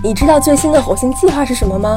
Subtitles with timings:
[0.00, 1.96] 你知道最新的火星计划是什么吗？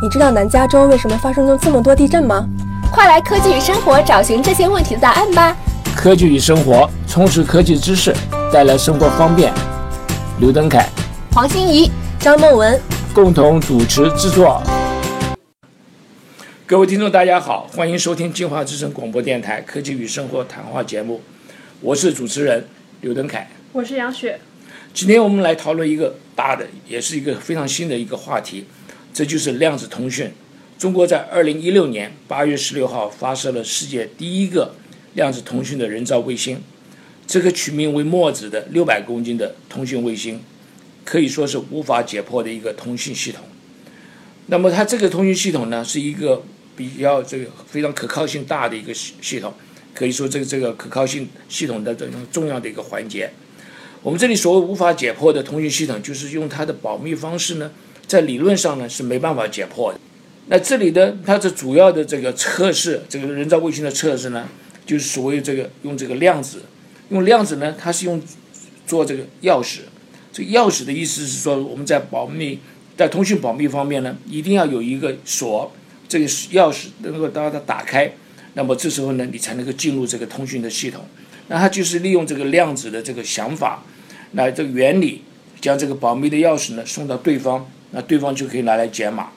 [0.00, 2.46] 你知道南加州为什么发生了这么多地震吗？
[2.92, 5.56] 快来科技与生活找寻这些问题的答案吧！
[5.96, 8.14] 科技与生活，充实科技知识，
[8.52, 9.52] 带来生活方便。
[10.38, 10.88] 刘登凯、
[11.32, 11.90] 黄欣怡、
[12.20, 12.80] 张梦文
[13.12, 14.62] 共同主持制作。
[16.66, 21.20] 各位听众，大家好，欢迎收听金华之声广播电台科技与生活谈话节目，
[21.80, 22.68] 我是主持人
[23.00, 24.38] 刘登凯，我是杨雪。
[24.92, 28.64] 今天我们来讨论一个大的，也是一个非常新的一个话题，
[29.14, 30.32] 这就是量子通讯。
[30.78, 34.74] 中国在二零一六年八月十六号发射了世界第一个
[35.14, 36.60] 量子通讯的人造卫星，
[37.26, 40.40] 这个取名为墨子的六百公斤的通讯卫星，
[41.04, 43.44] 可以说是无法解破的一个通讯系统。
[44.46, 46.42] 那么它这个通讯系统呢，是一个
[46.76, 49.54] 比较这个非常可靠性大的一个系系统，
[49.94, 53.30] 可以说这个这个可靠性系统的这种重要的一个环节。
[54.02, 57.70] 我们这里所谓无法解破的通讯系统，就是用它的保密方式呢，
[58.06, 60.00] 在理论上呢是没办法解破的。
[60.46, 64.48] 那这里的它的主要的这个测试，这个人造卫星的测试呢，
[64.86, 66.62] 就是所谓这个用这个量子，
[67.10, 68.20] 用量子呢，它是用
[68.86, 69.80] 做这个钥匙。
[70.32, 72.58] 这钥匙的意思是说，我们在保密，
[72.96, 75.70] 在通讯保密方面呢，一定要有一个锁，
[76.08, 78.10] 这个钥匙能够把它打开，
[78.54, 81.04] 那么这时候呢，你才能够进入这个通讯的系统。
[81.48, 83.82] 那它就是利用这个量子的这个想法。
[84.32, 85.22] 那这个原理，
[85.60, 89.30] 将这个保密的钥匙呢送到对方，那对方就可以拿来解码，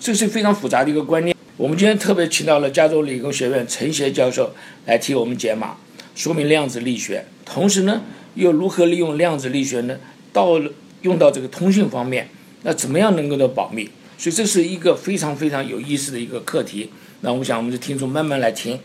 [0.00, 1.36] 这是非常复杂的一个观念。
[1.56, 4.52] 我们今天特别请到了加州理工学院陈协教授
[4.86, 5.76] 来替我们解码，
[6.14, 8.02] 说明量子力学，同时呢
[8.34, 9.98] 又如何利用量子力学呢
[10.32, 10.60] 到
[11.02, 12.28] 用到这个通讯方面，
[12.62, 13.88] 那怎么样能够的保密？
[14.18, 16.90] 所以这是一个非常非常有意思的一个课题。
[17.20, 18.80] 那我想我们的听众慢慢来听。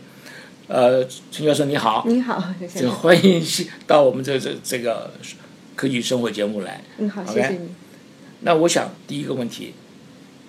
[0.68, 2.42] 呃，陈教授你好，你好，
[2.74, 3.42] 这欢迎
[3.86, 5.12] 到我们这这这个。
[5.76, 7.68] 科技生活节目来，嗯好，谢谢你。
[8.40, 9.74] 那我想第一个问题，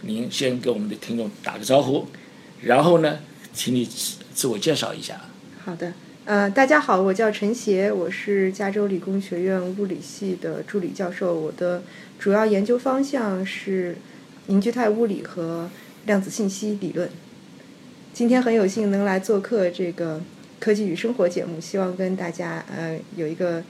[0.01, 2.07] 您先给我们的听众打个招呼，
[2.61, 3.19] 然后呢，
[3.53, 5.19] 请你自自我介绍一下。
[5.63, 5.91] 好的，
[6.23, 11.83] 呃，大家好，我叫陈协，我是加州理工学院物理系的助理教授，我的
[12.17, 13.97] 主要研究方向是
[14.45, 15.69] 凝聚态物理和
[16.05, 17.09] 量子信息理论。
[18.13, 20.21] 今天很有幸能来做客这个
[20.59, 23.61] 科技与生活节目，希望跟大家呃有一个。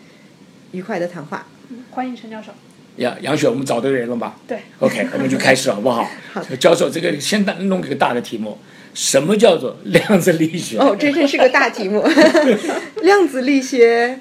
[0.71, 1.45] 愉快的谈话，
[1.91, 2.51] 欢迎陈教授。
[2.97, 4.35] 杨杨雪，我们找对人了吧？
[4.47, 4.59] 对。
[4.79, 6.03] OK，我们就开始 好不好？
[6.33, 6.43] 好。
[6.59, 8.57] 教授，这个先弄个大的题目，
[8.93, 10.79] 什么叫做量子力学？
[10.79, 12.03] 哦，这真是个大题目。
[13.03, 14.19] 量子力学，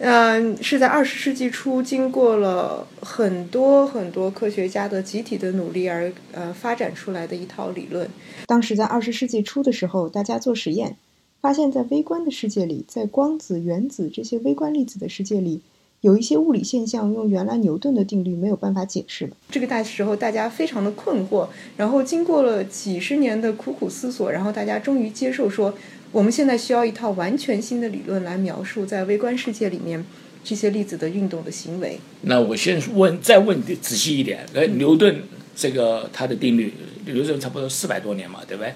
[0.00, 8.06] 嗯，是在二十世纪初，经过了很多很多科学家的集体的努力而呃发展出来的一套理论。
[8.46, 10.96] 当时在二十世纪初的时候，大家做实验。
[11.40, 15.60] 发现，在微观的世界里，在光子、原子这些微观粒子的世界里，
[16.00, 19.36] 有一些物理现象用原来牛顿的定律没有办法解释了。
[19.50, 21.48] 这个大时候，大家非常的困惑。
[21.76, 25.72] 然后经过了几十年的苦苦思索，然后大家终于接受说，
[26.10, 30.04] 我们现在需要一套完全新的理论来描述在微观世界里面
[30.42, 32.00] 这些粒子的运动的行为。
[32.22, 35.22] 那我先问，再问仔细一点，呃，牛顿
[35.54, 36.72] 这个他的定律，
[37.06, 38.72] 牛顿差不多四百多年嘛，对不对？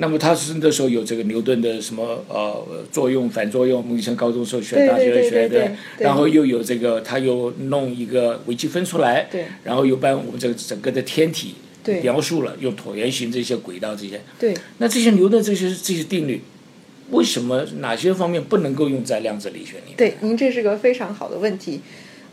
[0.00, 12.00] 那么他是那时候有这个牛顿的什么呃作用反作用，我们以前高中时候学大学学的，然后又有这个他又弄一个微积分出来，对，然后又把我们这个整个的天体对。
[12.00, 16.40] 描述了，用椭圆形这些轨道这些，对，那这些牛顿这些这些定律，
[17.10, 19.96] 为什么哪些方面不能够用在量子力学里面？
[19.98, 21.82] 对，您这是个非常好的问题，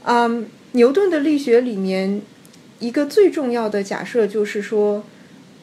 [0.04, 2.22] 嗯，牛顿的力学里面
[2.80, 5.04] 一个最重要的假设就是说，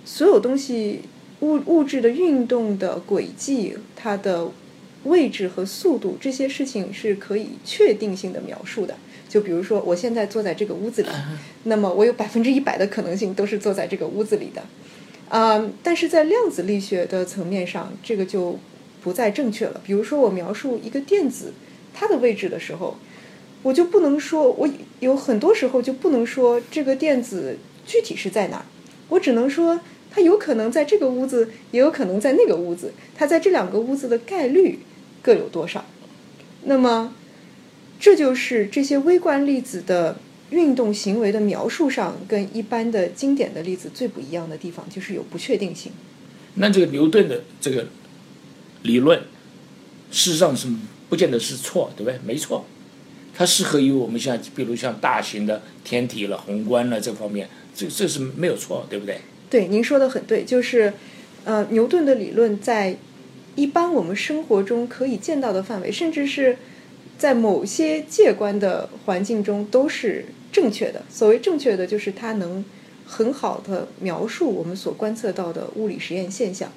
[0.04, 1.00] 所有东西。
[1.44, 4.50] 物物质的运动的轨迹，它的
[5.04, 8.96] 位置和速度，这些事情是可以确定性的描述的。
[9.28, 11.08] 就比如说，我现在坐在这个屋子里，
[11.64, 14.62] 那么我有百分之一百的可能性都是坐在这个屋子里的。
[15.28, 18.58] 嗯，但是在量子力学的层面上，这个就
[19.02, 19.78] 不再正确了。
[19.84, 21.52] 比如说，我描述一个电子
[21.92, 22.96] 它的位置的时候，
[23.62, 24.66] 我就不能说，我
[25.00, 28.64] 有很多时候就不能说这个电子具体是在哪儿，
[29.10, 29.80] 我只能说。
[30.14, 32.92] 它有可能在这个屋子，也有可能在那个屋子。
[33.16, 34.78] 它在这两个屋子的概率
[35.20, 35.84] 各有多少？
[36.66, 37.12] 那么，
[37.98, 40.16] 这就是这些微观粒子的
[40.50, 45.90] 运动行为的描述上，跟一般的经典的粒子最不一样的地方，就是有不确定性。
[46.54, 47.88] 那这个牛顿的这个
[48.82, 49.18] 理论，
[50.12, 50.68] 事实上是
[51.08, 52.20] 不见得是错，对不对？
[52.24, 52.64] 没错，
[53.34, 59.18] 它适合于我们像比如像大型的天体了、宏观了这方面，这这是没有错，对不对？
[59.54, 60.92] 对，您说的很对，就是，
[61.44, 62.96] 呃，牛顿的理论在
[63.54, 66.56] 一般我们生活中可以见到的范围，甚至是
[67.16, 71.02] 在某些介观的环境中都是正确的。
[71.08, 72.64] 所谓正确的，就是它能
[73.06, 76.72] 很好的描述我们所观测到的物理实验现象。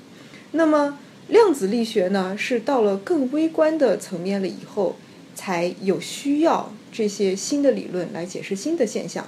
[0.51, 4.97] 那么量子力学呢，是到了更微观的层面了以后，
[5.33, 9.27] 才有需要这些新的理论来解释新的现象。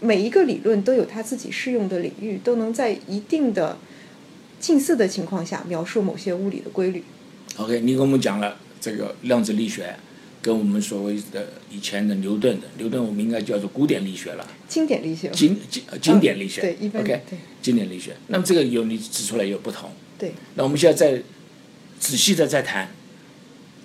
[0.00, 3.78] 每一个理论都有它自己适用的领域，都能在一定的
[4.60, 7.02] 近似的情况下描述某些物理的规律。
[7.56, 9.96] OK，你跟我们讲了这个量子力学，
[10.40, 16.60] 跟我们所谓的以前的牛顿的牛顿，我们应该叫做古典力学了，经典力学，经经呃经典力学。
[16.60, 18.16] 对一般 OK，对经典力学。
[18.28, 19.90] 那么这个有你指出来有不同。
[20.16, 21.22] 对那我们现在再
[21.98, 22.88] 仔细的再谈，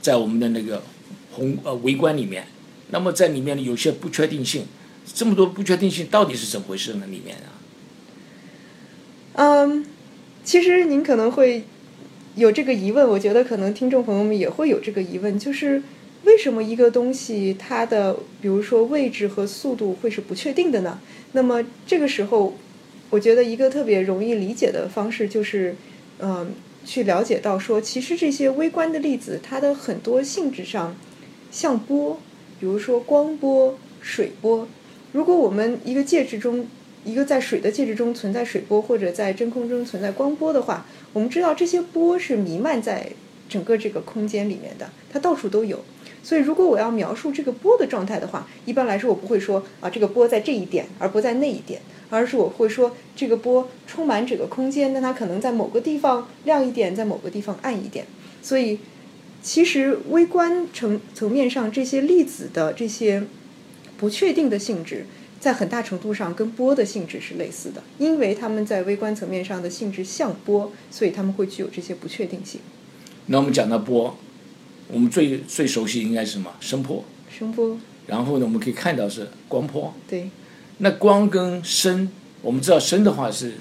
[0.02, 0.84] 在我们的那个
[1.32, 2.46] 宏呃微观里面，
[2.92, 4.66] 那么在里面有些不确定性，
[5.06, 7.06] 这么多不确定性到底是怎么回事呢？
[7.08, 7.52] 里面啊，
[9.34, 9.86] 嗯，
[10.44, 11.64] 其实您可能会
[12.36, 15.84] 有这个疑问，我觉得可能听众朋友们也会有这个疑问，就是
[16.24, 21.00] 为什么一个东西它的比如说位置和速度会是不确定的呢？
[21.34, 22.56] 那么这个时候，
[23.10, 25.76] 我觉得一个特别容易理解的方式就是，
[26.20, 26.52] 嗯，
[26.86, 30.96] 去了解到说，其实这些微观的粒子，它的很多性质上
[31.52, 32.20] 像波，
[32.60, 34.68] 比如说光波、水波。
[35.14, 36.68] 如果我们一个介质中，
[37.06, 43.12] 一个在水的介质中存在水波，或者在真空中存在光波的话，我们知道这些波是弥漫在
[43.48, 45.80] 整个这个空间里面的，它到处都有。
[46.24, 58.06] 所以，如果我要描述这个波的状态的话，一般来说我不会说啊这个波在这一点，而不在那一点，而是我会说这个波充满整个空间，但它可能在某个地方亮一点，在某个地方暗一点。
[58.42, 58.80] 所以，
[59.42, 63.24] 其实微观层层面上这些粒子的这些
[63.98, 65.06] 不确定的性质，
[65.40, 72.62] 在很大程度上跟波的性质是类似的，因为它们在微观层面上的性质像波，所以它们会具有这些不确定性。
[73.28, 74.18] 那我们讲到波，
[74.88, 76.54] 我们最最熟悉应该是什么？
[76.60, 77.04] 声波。
[77.30, 79.94] 声波，然后呢，我们可以看到是光波。
[80.08, 80.30] 对
[80.80, 82.10] 那光跟声，
[82.42, 83.54] 我们知道声的话是，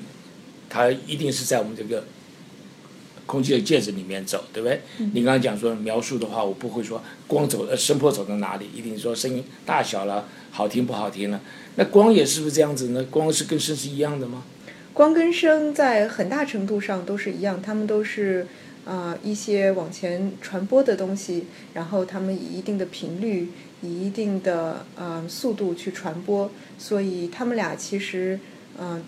[0.69, 2.05] 它一定是在我们这个
[3.33, 4.79] 空气的介质里面走，对不对？
[5.15, 11.41] 你刚刚讲说描述的话，我不会说光走呃声波走到哪里，一定说声音大小了，好听不好听了。
[11.77, 13.03] 那光也是不是这样子呢？
[13.11, 14.43] 光是跟声是一样的吗？
[14.93, 18.47] 光跟声在很大程度上都是一样，它们都是
[18.85, 23.49] 啊、呃一些往前传播的东西，然后它们以一定的频率、
[23.81, 28.39] 以一定的呃速度去传播，所以它们俩其实
[28.79, 29.03] 嗯、呃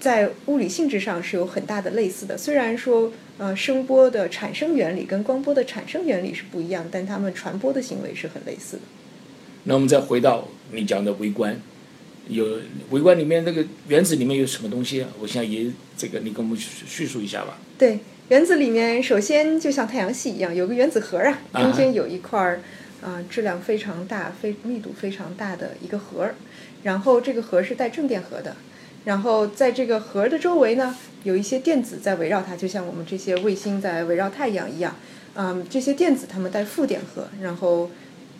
[0.00, 2.38] 在物理性质上是有很大的类似的。
[2.38, 8.82] 虽然说呃声波的产生原理跟光波的产生原理是不一样，但它们传播的行为是很类似的。
[9.64, 11.58] 那我们再回到你讲的微观，
[12.28, 12.60] 有
[12.90, 15.08] 微观里面那个原子里面有什么东西啊？
[15.20, 17.58] 我想也这个你跟我们叙叙述一下吧。
[17.78, 22.60] 对，原子里面首先就像太阳系一样，有个原子核啊，啊中间有一块儿
[23.02, 26.34] 啊、质量非常大、非密度非常大的一个核儿，
[26.82, 28.54] 然后这个核是带正电荷的，
[29.04, 30.94] 然后在这个核的周围呢，
[31.24, 34.94] 有一些电子在围绕它，就像我们这些卫星在围绕太阳一样。
[35.34, 37.90] 嗯，这些电子它们带负电荷，然后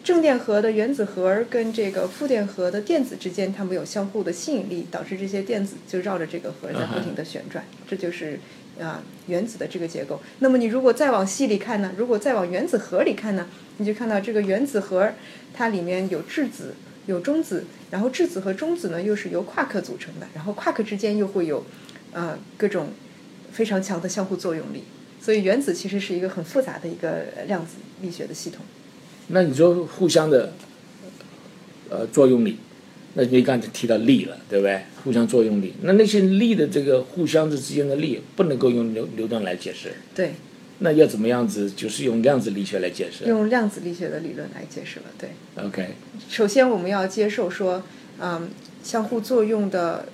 [0.03, 8.41] 正电荷的原子核跟这个负电荷的电子之间，它们有相互的吸引力，导致这些电子就绕着这个核在不停的旋转，这就是
[8.81, 10.21] 啊原子的这个结构。
[10.41, 11.93] 那么你如果再往细里看呢？
[11.97, 13.47] 如果再往原子核里看呢？
[13.79, 15.13] 你就看到这个原子核，
[15.55, 16.75] 它里面有质子、
[17.07, 21.65] 有中子，然后质子和中子呢又是由夸克组成的，然后夸克之间又会有
[22.13, 22.91] 呃各种
[23.53, 24.85] 非常强的相互作用力。
[25.21, 28.65] 所以原子其实是一个很复杂的一个量子力学的系统。
[29.29, 30.53] 那你说互相的
[31.91, 32.57] 呃作用力，
[33.15, 34.81] 那你刚才提到力了，对不对？
[35.05, 40.33] 互相作用力，那那些力的这个互相的之间的力不能够用牛牛顿来解释，对，
[40.83, 41.71] 那要怎么样子？
[41.71, 43.25] 就是用量子力学来解释。
[43.25, 45.07] 用量子力学的理论来解释了。
[45.19, 45.31] 对
[45.63, 45.95] ，OK，
[46.29, 47.83] 首先我们要接受说，
[48.19, 48.49] 嗯，
[48.83, 50.07] 相互作用的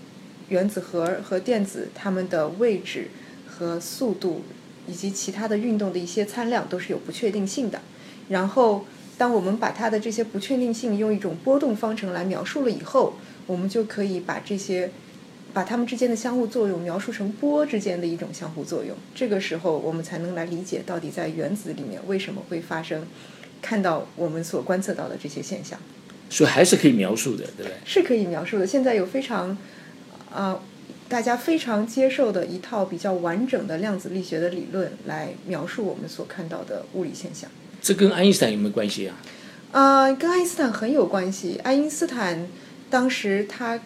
[0.49, 3.09] 原子核和电子，它们的位置
[3.47, 4.43] 和速度
[4.89, 7.81] 以及其他的运动的一些参量都是有不确定性的。
[8.29, 8.85] 然后，
[9.17, 13.15] 当我们把它的这些不确定性用一种波动方程来描述了以后，
[13.47, 14.91] 我们就可以把这些
[15.57, 18.95] 把它们之间的相互作用描述成波之间的一种相互作用。
[19.15, 23.07] 这个时候，我们才能来理解到底在原子里面为什么会发生
[23.63, 25.79] 看到我们所观测到的这些现象。
[26.29, 27.73] 所以还是可以描述的，对不对？
[27.87, 28.67] 是可以描述的。
[28.67, 29.57] 现在有非常，
[30.31, 30.61] 呃，
[31.09, 37.51] 大家非常接受的一套比较完整的量子力学的理论来描述我们所看到的物理现象。
[37.81, 39.17] 这跟爱因斯坦有没有关系啊？
[39.73, 41.59] 呃，跟爱因斯坦很有关系。
[41.65, 42.47] 爱因斯坦
[42.91, 43.81] 当时他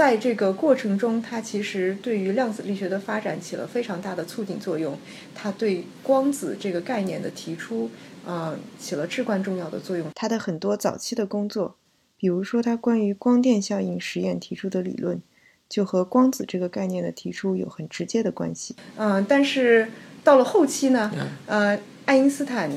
[0.00, 4.96] 在这个过程中，它其实对于量子力学的发展起了非常大的促进作用。
[5.34, 7.90] 它对光子这个概念的提出，
[8.24, 10.06] 啊，起了至关重要的作用。
[10.14, 11.76] 它的很多早期的工作，
[12.16, 15.20] 比如说它关于光电效应实验提出的理论，
[15.68, 18.74] 就和光子这个概念的提出有很直接的关系。
[18.96, 19.86] 嗯，但是
[20.24, 21.12] 到了后期呢，
[21.44, 22.70] 呃，爱因斯坦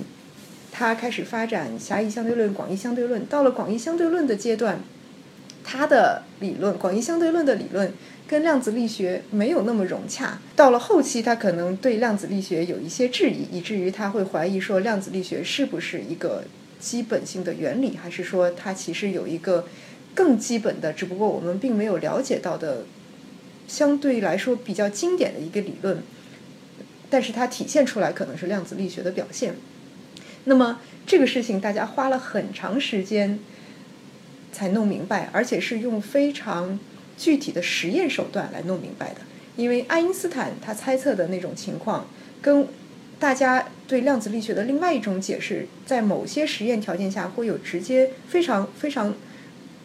[0.73, 3.25] 他开始发展狭义相对论、广义相对论。
[3.27, 4.81] 到了广义相对论的阶段。
[5.63, 7.93] 他的理论，广义相对论的理论
[8.27, 10.39] 跟量子力学没有那么融洽。
[10.55, 16.43] 到了后期，他可能对量子力学有一些质疑，以至于他会怀疑说，量子力学是不是一个
[16.79, 19.65] 基本性的原理，还是说它其实有一个
[20.13, 22.85] 更基本的，只不过我们并没有了解到的，
[23.67, 26.03] 相对来说比较经典的一个理论，
[27.09, 29.55] 但是它体现出来可能是量子力学的表现。
[30.45, 33.39] 那么这个事情，大家花了很长时间。
[34.53, 36.79] 才弄明白，而且是用非常
[37.17, 39.15] 具体的实验手段来弄明白的。
[39.57, 42.07] 因为爱因斯坦他猜测的那种情况，
[42.41, 42.67] 跟
[43.19, 49.13] 大家对量子力学的另外一种解释，在某些实验条件下会有直接非常非常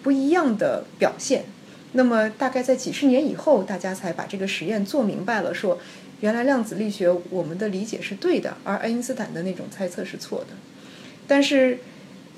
[0.02, 1.44] 不一样的表现。
[1.92, 5.78] 那么大概在几十年以后，大家才把这个实验做明白了，说
[6.20, 10.56] 原来量子力学我们的理解是对的，而爱因斯坦的那种猜测是错的。
[11.26, 11.78] 但是。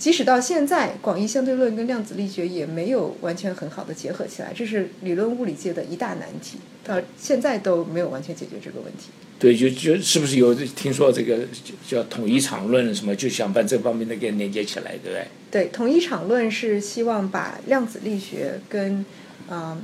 [0.01, 9.11] 即使到现在，广义相对论跟量子力学也没有完全很好的结合起来，这是理论物理界的一大难题，到现在都没有完全解决这个问题。
[9.39, 11.41] 对，就就是不是有听说这个
[11.87, 15.27] 叫统一场论什么，就想把这方面的给连接起来，对不对？
[15.51, 19.05] 对，统一场论是希望把量子力学跟
[19.51, 19.83] 嗯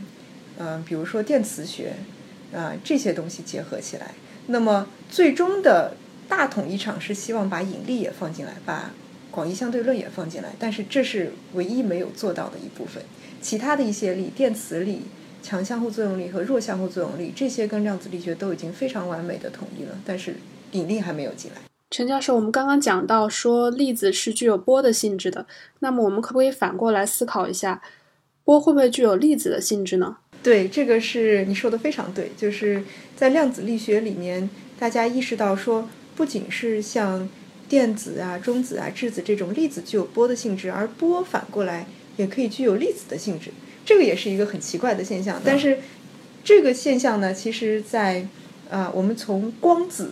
[0.58, 1.92] 嗯，比如说电磁学
[2.54, 4.12] 啊这些东西结合起来。
[4.46, 5.94] 那么最终的
[6.26, 8.90] 大统一场是希望把引力也放进来，把。
[9.37, 13.02] 广义相对论也放进来，但是这是唯一没有做到的一部分。
[13.43, 15.02] 其他的一些力，电磁力、
[15.43, 20.37] 强相互作用力和弱相互作用力，这些跟量子力学都已经非常完美的统一了，但是
[20.73, 21.61] 引力还没有进来。
[21.90, 25.47] 陈教授，我们刚刚讲到说粒子是具有波的性质的，
[25.81, 27.83] 那么我们可不可以反过来思考一下，
[28.43, 30.16] 波会不会具有粒子的性质呢？
[30.43, 32.83] 对，这个是你说的非常对，就是
[33.14, 37.28] 在量子力学里面，大家意识到说，不仅是像。
[37.68, 43.50] 电子啊、中子啊、质子这种粒子具有波的性质，而波反过来也可以具有粒子的性质，
[43.85, 45.42] 这个也是一个很奇怪的现象。
[45.44, 45.78] 但是
[46.44, 48.25] 这个现象呢，其实，在
[48.70, 50.11] 啊，我们从光子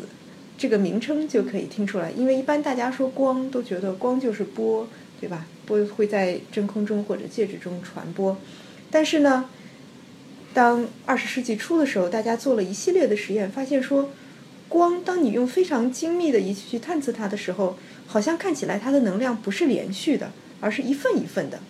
[0.59, 4.89] 这个名称就可以听出来，因为一般大家说光都觉得光就是波，
[5.21, 5.47] 对吧？
[5.65, 8.37] 波会在真空中或者介质中传播。
[8.91, 9.49] 但是呢，
[10.53, 14.11] 当二十世纪初的时候，大家做了一系列的实验，发现说。
[14.75, 17.77] 光，当你用非常精密的仪器去探测它的时候，
[18.09, 21.61] 好像看起来它的能量不是连续的，而是一份一份的。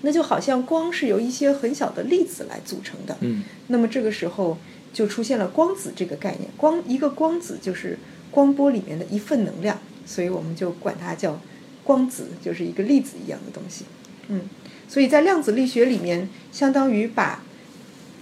[0.00, 3.14] 那就好像光是由一些很小的粒子来组成的。
[3.20, 3.42] 嗯。
[3.66, 4.56] 那么这个时候
[4.90, 6.48] 就出现了光子这个概念。
[6.56, 7.98] 光一个光子就是
[8.30, 11.38] 光波里面的一份能量，所以我们就管它叫
[11.84, 13.84] 光子，就是一个粒子一样的东西。
[14.28, 14.48] 嗯。
[14.88, 17.42] 所以在量子力学里面，相当于把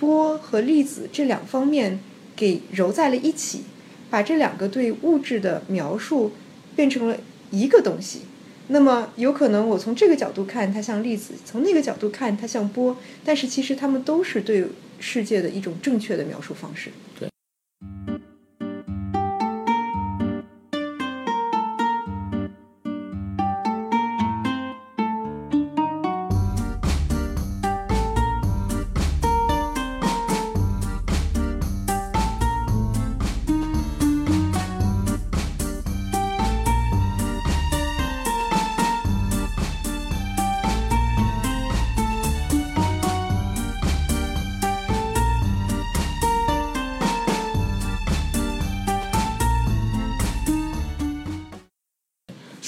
[0.01, 2.01] 波和粒子这两方面
[2.35, 3.63] 给揉在了一起。
[4.11, 6.33] 把这两个对物质的描述
[6.75, 7.17] 变成了
[7.51, 8.23] 一个东西，
[8.69, 14.67] 那么有可能我从这个角度看它像粒子，从那个角度看它像波，但是其实它们都是对
[14.99, 16.91] 世界的一种正确的描述方式。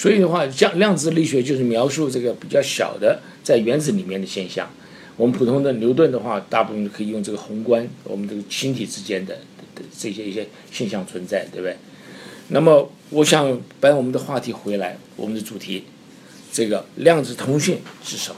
[0.00, 4.66] 所以的话，像量子力学就是描述这个比较小的在原子里面的现象。
[5.18, 9.36] 我们普通的牛顿的话，大部分可以用这个宏观，我们这个星体之间的
[9.98, 11.76] 这些一些现象存在，对不对？
[12.48, 15.84] 那么，我想把我们的话题回来，我们的主题，
[16.50, 18.36] 这个量子通讯是什么？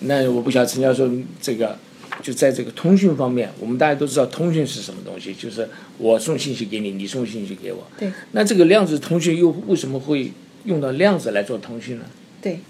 [0.00, 1.08] 那我不晓得陈教授
[1.40, 1.78] 这个。
[2.22, 7.86] 就在这个通讯方面，我们大家都知道通讯是什么东西，就是我送信息给你，你送信息给我。
[7.98, 8.10] 对。
[8.30, 10.32] 那这个量子通讯又为什么会
[10.64, 12.04] 用到量子来做通讯呢？
[12.40, 12.60] 对，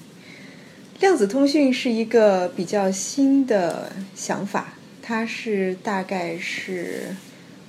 [1.01, 7.15] 量子通讯是一个比较新的想法，它是大概是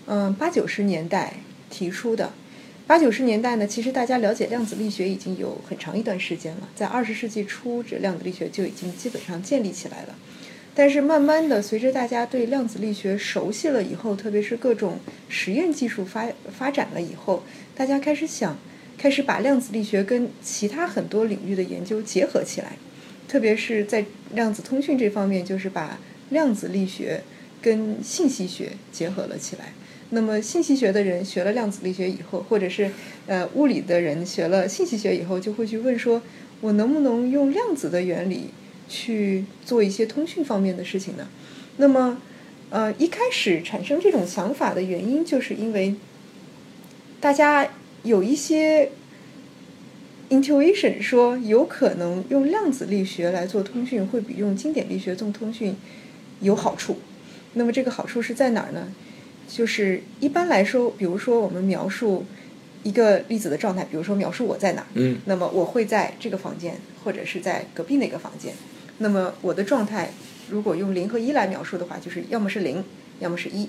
[0.08, 1.34] 嗯八九十年代
[1.70, 2.32] 提出的。
[2.86, 10.16] 八九十年代呢，其实大家了解量子力学已经有很长一段时间了，在二十世纪初，这量子力学就已经基本上建立起来了。
[10.76, 14.98] 但是慢慢的，随着大家对量子力学熟悉了以后，特别是各种
[15.30, 17.44] 实验技术发发展了以后，
[17.76, 18.58] 大家开始想，
[18.98, 22.74] 开始把量子力学跟其他很多领域的研究结合起来，
[23.28, 24.04] 特别是在
[24.34, 26.00] 量子通讯这方面，就是把
[26.30, 27.22] 量子力学
[27.62, 29.74] 跟信息学结合了起来。
[30.10, 32.90] 那么信息学的人学了量子力学以后，或者是
[33.28, 36.22] 呃物理的人学了信息学以后，就会去问说，
[36.62, 38.50] 我能不能用量子的原理？
[38.88, 41.28] 去做一些通讯方面的事情呢？
[41.78, 42.18] 那么，
[42.70, 45.96] 呃，一开始产生这种想法的原因，就是因为
[47.20, 47.68] 大家
[48.04, 48.92] 有一些
[50.30, 55.76] intuition 说，有可能用量子力学来做通讯，会比用经典力学做通讯
[56.42, 56.98] 有好处。
[57.54, 58.88] 那么，这个好处是在哪儿呢？
[59.48, 62.26] 就是一般来说，比如说我们描述
[62.82, 68.54] 一个粒子的状态，比如说描述我在哪儿，嗯，那么我会在这个房间，或者是在隔壁那个房间。
[69.04, 70.14] 那么我的状态，
[70.50, 72.82] 如果用零和一来描述的话，就是要么是零，
[73.20, 73.68] 要么是一。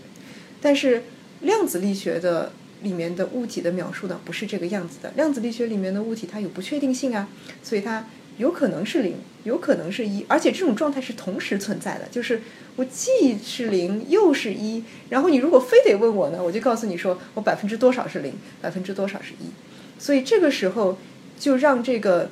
[0.62, 1.03] 但是
[1.41, 5.12] 量子力学的里面的物体的描述呢，不是这个样子的。
[5.17, 7.29] 量子力学里面的物体它有不确定性啊，
[7.64, 8.07] 所以它
[8.38, 12.41] 有可能是零，有可能是一，而且这种状态是同时存在的，就是
[12.76, 14.85] 我既是零又是一。
[15.11, 19.50] 然后你如果非得问我呢，我就告诉你说，我百分之多少是零，百分之多少是一。
[19.99, 20.97] 所以这个时候
[21.37, 22.31] 就让这个。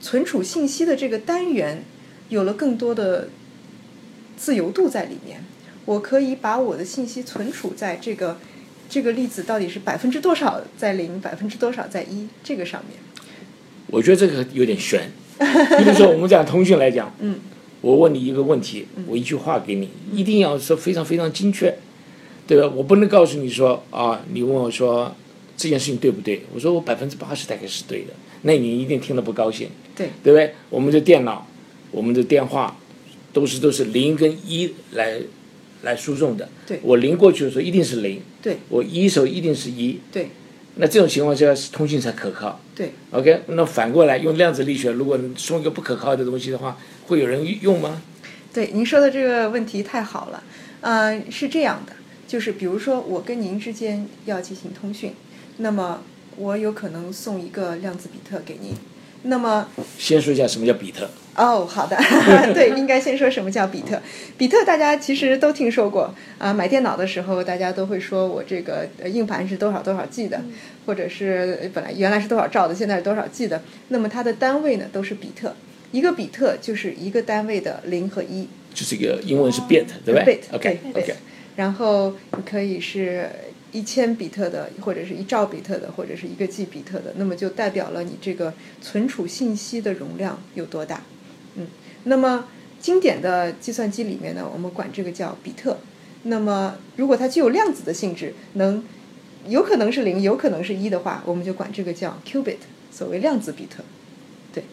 [0.00, 1.84] 存储信息的这个单元
[2.28, 3.28] 有了更多的
[4.36, 5.44] 自由度在里面，
[5.84, 8.38] 我可以把我的信息存储在这个
[8.88, 12.98] 这个粒子到底是百分之多少在零，百分之多少在一这个上面。
[13.88, 15.10] 我觉得这个有点悬。
[15.38, 17.38] 比如说我们讲通讯来讲，嗯，
[17.80, 21.74] 我问你一个问题，我一句话给你，一定要说非常非常精确，
[22.46, 22.70] 对吧？
[22.76, 25.14] 我不能告诉你说啊，你问我说
[25.56, 26.42] 这件事情对不对？
[26.54, 28.12] 我说我百分之八十大概是对的。
[28.42, 29.68] 那你一定听了不高兴，
[30.00, 30.54] 对对不对？
[30.70, 31.46] 我们的电脑、
[31.90, 32.74] 我们的电话，
[33.34, 35.20] 都是都是零跟一来
[35.82, 36.48] 来输送的。
[36.66, 40.00] 对，我零过去的时候一定是零，对我一时候一定是一。
[40.10, 40.30] 对，
[40.76, 42.58] 那这种情况下通讯才可靠。
[42.74, 48.00] 对，OK，那反过来用量子力学，如果送一个不可靠的东西的话，会有人用吗？
[48.54, 50.42] 对，您说的这个问题太好了。
[50.80, 51.92] 呃，是这样的，
[52.26, 55.12] 就是比如说我跟您之间要进行通讯，
[55.58, 56.02] 那么。
[56.36, 58.72] 我有可能送一个量子比特给您，
[59.22, 61.08] 那么先说一下什么叫比特。
[61.36, 61.96] 哦，好的，
[62.52, 64.00] 对，应该先说什么叫比特。
[64.36, 70.42] 比特大家其实都听说过啊，买电脑的时候大家都会说我这个硬盘是多少多少 G 的，
[70.84, 73.62] 或者是本来原来是多少兆的，现在是多少 G 的。
[73.88, 75.54] 那么它的单位呢都是比特，
[75.92, 78.48] 一个比特就是一个单位的零和一。
[78.74, 81.14] 就是一个英文是 bit，对不对？OK OK。
[81.56, 83.30] 然后你可以是。
[83.72, 91.02] 一千比特的，或者是一兆比特的，或者是一个 G 比特的，那么就代表了你这个存储信息的容量有多大。
[91.56, 91.66] 嗯，
[92.04, 92.46] 那么
[92.80, 95.78] 经典的计算机里面呢，我们管这个叫比特。
[96.24, 98.84] 那么如果它具有量子的性质，能
[99.46, 102.56] 有可能是零，有可能是一的话，我们就管这个叫 qubit，
[102.90, 103.82] 所谓量子比特。
[104.52, 104.64] 对。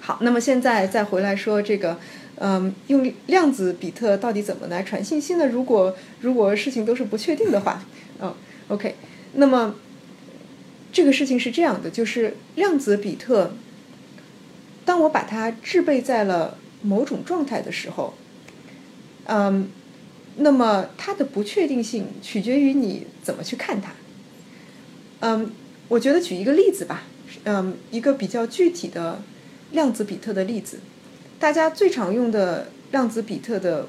[0.00, 1.98] 好，那么现在再回来说这个。
[2.38, 5.46] 嗯，用量子比特到底怎么来传信息呢？
[5.46, 7.82] 如果如果事情都是不确定的话，
[8.20, 8.34] 嗯
[8.68, 8.94] ，OK，
[9.34, 9.74] 那么
[10.92, 13.52] 这个事情是这样的，就是量子比特，
[14.84, 18.14] 当我把它制备在了某种状态的时候，
[19.26, 19.68] 嗯，
[20.36, 23.92] 那么它的不确定性取决于你怎么去看它。
[25.20, 25.50] 嗯，
[25.88, 27.04] 我觉得举一个例子吧，
[27.44, 29.22] 嗯，一个比较具体的
[29.72, 30.80] 量子比特的例子。
[31.38, 33.88] 大家最常用的量子比特的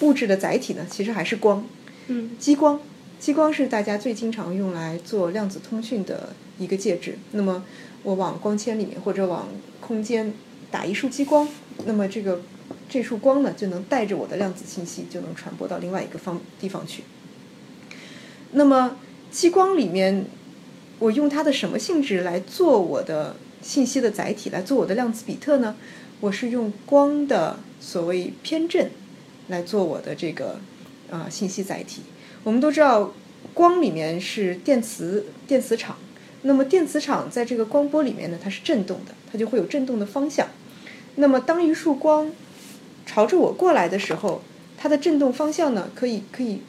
[0.00, 1.66] 物质的载体呢，其实还是光，
[2.08, 2.80] 嗯，激光，
[3.20, 7.18] 激光是大家最经常用来做量子通讯的一个介质。
[7.32, 7.62] 那么
[8.02, 9.46] 我往光纤里面或者往
[9.78, 10.32] 空间
[10.70, 11.46] 打一束激光，
[11.84, 12.40] 那么这个
[12.88, 17.04] 这束光呢就能带着我的量子信息就能传播到另外一个方地方去。
[18.52, 18.96] 那么
[19.30, 20.24] 激光里面
[20.98, 25.76] 我用它的什么性质来做我的信息的载体，来做我的量子比特呢？
[26.20, 28.90] 我是用光的所谓偏振
[29.48, 30.58] 来做我的这个
[31.10, 32.00] 啊信息载体。
[32.44, 33.12] 我们都知道，
[33.52, 35.96] 光里面是电磁电磁场，
[36.42, 40.48] 那么电磁场在这个光波里面呢，它是振动的，它就会有振动的方向。
[41.16, 42.30] 那么当一束光
[43.04, 44.42] 朝着我过来的时候，
[44.78, 46.62] 它的振动方向呢，可以可以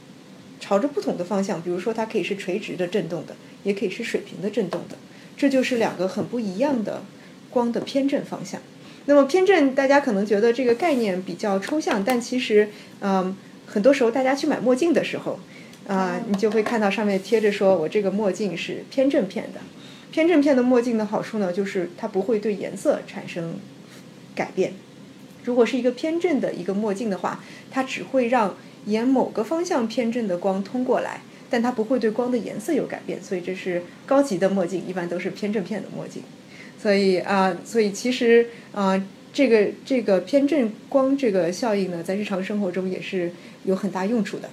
[0.60, 4.98] 朝着不同的方向，比如说它可以是垂直的振动的，也可以是水平的振动的。
[5.38, 7.04] 这就是两个很不一样的
[7.50, 8.62] 光的偏振方向。
[9.06, 15.40] 那么偏振，大家可能觉得这个概念比较抽象，但其实，嗯，很多时候大家去买墨镜的时候，
[15.88, 19.60] 啊，你就会看到上面贴着说，我这个墨镜是偏振片的。
[20.12, 23.56] 偏振片的墨镜的好处呢，就是它不会对颜色产生
[24.36, 24.74] 改变。
[25.44, 33.22] 如果是一个偏振的一个墨镜的话，它只会让沿某个方向偏振的光通过来，但它不会对光的颜色有改变。
[33.24, 36.22] 所以这是高级的墨镜，一般都是偏振片的墨镜。
[36.78, 43.32] 所以啊，所以其实啊，这个这个偏振光这个效应呢，在日常生活中也是
[43.64, 44.50] 有很大用处的。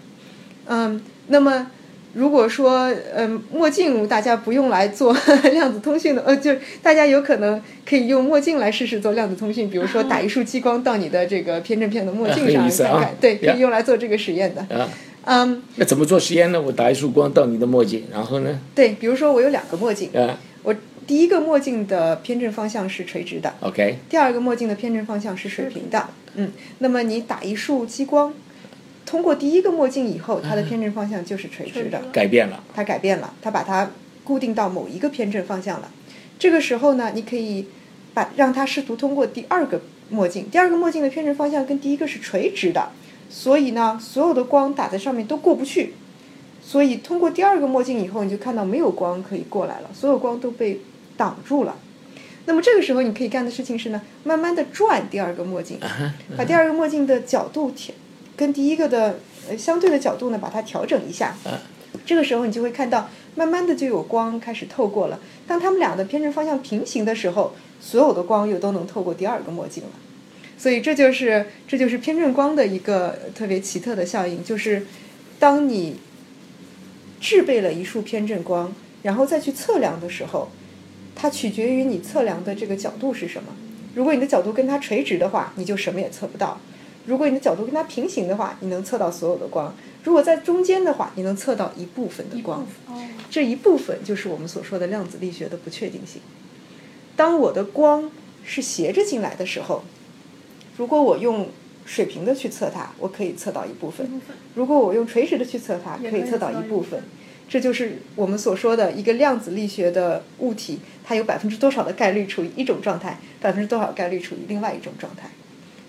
[0.66, 1.66] 嗯，那么。
[2.14, 5.14] 如果说，呃，墨镜大家不用来做
[5.52, 6.50] 量子通讯的，呃，就
[6.82, 14.62] 大家有可能可以用墨镜来试试做量子通讯，比如说打 一束激光到你的这个偏振片的墨镜上看看，对，可以用来做这个实验的。
[14.74, 14.88] 啊，
[15.26, 16.60] 嗯，那怎么做实验呢？
[16.60, 18.58] 我打一束光到你的墨镜，然后呢？
[18.74, 20.74] 对，比如说我有两个墨镜，啊，我
[21.06, 28.32] 第一个墨镜的偏振方向是垂直的，OK，第二个墨镜的偏振方向是水平的，嗯，那么你打一束激光。
[29.08, 32.62] 通过第一个墨镜以后，它的偏振方向就是垂直的，改变了。
[32.74, 33.90] 它改变了，它把它
[34.22, 35.90] 固定到某一个偏振方向了。
[36.38, 37.64] 这个时候呢，你可以
[38.12, 42.90] 把让它试图通过第二个墨镜，第二个墨镜的偏振方向跟第一个是垂直的，
[43.30, 45.94] 所以呢，所有的光打在上面都过不去。
[46.62, 50.82] 所以通过第二个墨镜以后，你就看到没有光可以过来了，所有光都被
[51.16, 51.76] 挡住了。
[52.44, 55.78] 那么这个时候你可以干的事情是呢，慢慢的转第二个墨镜，
[56.36, 57.94] 把第二个墨镜的角度调。
[58.38, 59.18] 跟第一个的
[59.50, 61.34] 呃相对的角度呢，把它调整一下。
[62.06, 65.18] 这个时候你就会看到，慢慢的就有光开始透过了。
[65.46, 69.90] 当它们俩的偏振方向平行的时候，所有的光又都能透过第二个墨镜了。
[70.56, 74.86] 所以这就是这就是偏振光的一个特别奇特的效应，就是
[75.38, 75.96] 当你
[77.20, 78.72] 制备了一束偏振光，
[79.02, 80.50] 然后再去测量的时候，
[81.14, 83.54] 它取决于你测量的这个角度是什么。
[83.94, 86.60] 如果你的角度跟它垂直的话，你就什么也测不到。
[87.08, 89.72] 如果你的角度跟它平行的话，你能测到所有的光；
[90.04, 92.66] 如果在中间的话，你能测到一部分的光。
[93.30, 96.20] 这一部分就是我们所说的量子力学的不确定性。
[97.16, 98.10] 当我的光
[98.44, 99.82] 是斜着进来的时候，
[100.76, 101.48] 如果我用
[101.86, 104.06] 水平的去测它，我可以测到一部分；
[104.54, 107.02] 如果我用垂直的去测它，可以测到一部分。
[107.48, 115.30] 这就是我们所说的一个量子力学的物体，它有百分之多少的概率处于一种状态，百分之多少概率处于另外一种状态。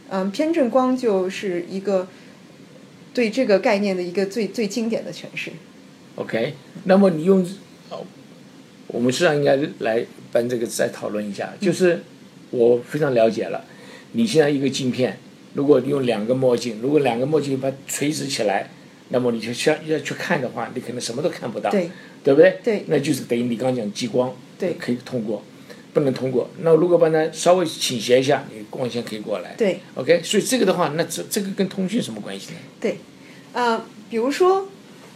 [0.10, 2.08] 嗯，偏振光就是一个
[3.14, 5.52] 对这个概念的一个最最经典的诠释。
[6.16, 6.54] OK，
[6.86, 7.46] 那么你用，
[8.88, 11.54] 我们实际上应该来把这个再讨论一下。
[11.62, 12.02] 就是
[12.52, 13.64] 我非常了解了，
[14.14, 15.18] 你现在一个镜片，
[15.54, 18.70] 如果你用两个墨镜，如果两个墨镜把它垂直起来，
[19.10, 21.90] 那么你就需要要去看的话，你可能什么都看不到，对，
[22.24, 22.60] 对不对？
[22.64, 25.44] 对，那就是等于你刚刚讲激光，对，可以通过。
[25.94, 26.50] 不能通过。
[26.60, 29.56] 那如果把它稍微倾斜一下，你光线可以过来。
[29.58, 29.80] 对。
[29.96, 32.58] OK，所以这个的话，那这这个跟通讯什么关系呢？
[32.80, 32.98] 对，
[33.54, 34.68] 呃，比如说，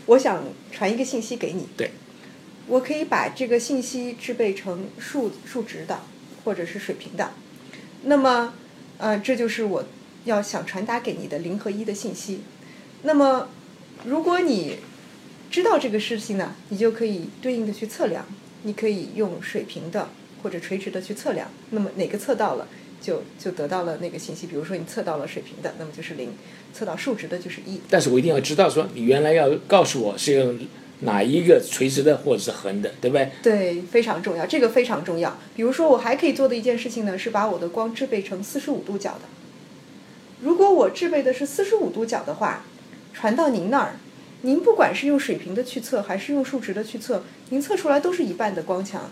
[0.07, 1.67] 我想传一个信息给你。
[1.77, 1.91] 对。
[2.67, 5.99] 我可以把这个信息制备成数数值的，
[6.43, 7.31] 或者是水平的。
[8.03, 8.53] 那么，
[8.97, 9.83] 呃，这就是我
[10.25, 12.39] 要想传达给你的零和一的信息。
[13.03, 13.49] 那么，
[14.05, 14.77] 如果你
[15.51, 18.25] 知道这个事情呢，你就可以对应的去测量。
[18.65, 20.07] 你可以用水平的
[20.43, 22.67] 或者垂直的去测量，那么哪个测到了，
[23.01, 24.45] 就就得到了那个信息。
[24.45, 26.27] 比如说你测到了水平的，那么就是零；
[26.73, 27.79] 测到数值的，就是一。
[27.89, 30.59] 但是我一定要知道，说你原来要告诉我是用
[30.99, 33.31] 哪一个垂直的或者是横的，对不对？
[33.41, 35.37] 对，非常重要，这个非常重要。
[35.55, 39.21] 比如说我还可以做的一件事情呢，是把我的光制备成四十五度角的。
[40.41, 42.65] 如果我制备的是四十五度角的话，
[43.13, 43.95] 传到您那儿。
[44.45, 49.09] 您不管是用水平的去测，还是用数值的去测，您测出来都是一半的光强。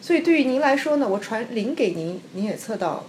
[0.00, 3.06] 所以对于您来说呢，我传零给您，您也测到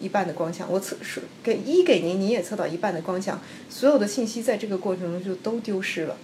[0.00, 3.40] 一半的光强；我测是给一给您，您也测到一半的光强。
[3.70, 6.16] 所有的信息在这个过程中就都丢失了。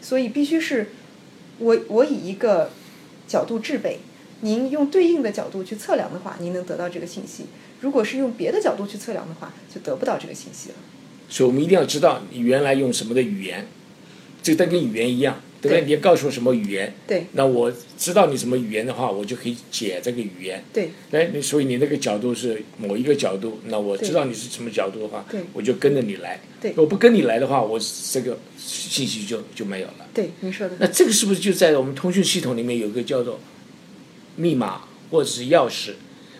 [0.00, 0.88] 所以必须是
[1.58, 2.70] 我我以一个
[3.26, 3.98] 角度制备，
[4.40, 7.46] 您用对应的角度去测量的话，您能得到这个信息。
[7.80, 10.76] 如果是用别的角度去测量的话，就得不到这个信息了。
[11.28, 13.66] 所以我们一定要知道你原来用什么的语言。
[14.42, 15.84] 这个跟语言一样，对不对？
[15.86, 16.92] 你要告诉我什么语言？
[17.06, 17.24] 对。
[17.32, 20.62] 那我知道你什么语言的话，我就可以解这个语言。
[20.72, 20.90] 对。
[21.10, 25.24] 哎，你所以你那个角度是某一个角度，那我知道你是什么角度的话，
[25.54, 26.38] 我就跟着你来。
[26.60, 26.74] 对。
[26.76, 27.80] 我不跟你来的话，我
[28.12, 30.06] 这个信息就就没有了。
[30.12, 30.76] 对，您说的。
[30.78, 33.40] 那这个是不是就在我们通讯系统里面有个叫做
[34.36, 35.92] 密码或者是钥匙？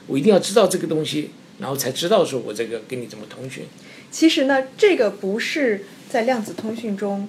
[0.07, 3.65] 我一定要知道这个东西，然后才知道说我这个跟你怎么通讯。
[4.11, 7.27] 其实呢，这个不是在量子通讯中。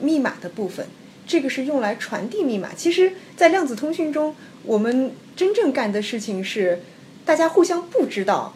[0.00, 0.88] 密码的部分，
[1.26, 2.70] 这个是用来传递密码。
[2.74, 4.34] 其实，在量子通讯中，
[4.64, 6.80] 我们真正干的事情是，
[7.24, 8.54] 大家互相不知道，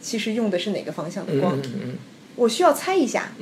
[0.00, 1.58] 其实用的是哪个方向的光。
[2.36, 3.32] 我需要猜一下。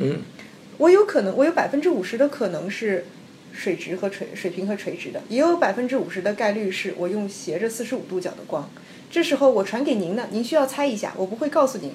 [0.79, 3.05] 我有可能，我有百分之五十的可能是
[3.53, 8.69] 水直和垂水平和垂直的，也有百分之五十的概率是我用斜着四十五度角的光。
[9.11, 11.93] 这时候我传给您呢，您需要猜一下，我不会告诉您。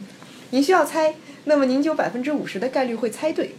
[0.51, 3.56] 您需要猜，那么您就有百分之五十的概率会猜对，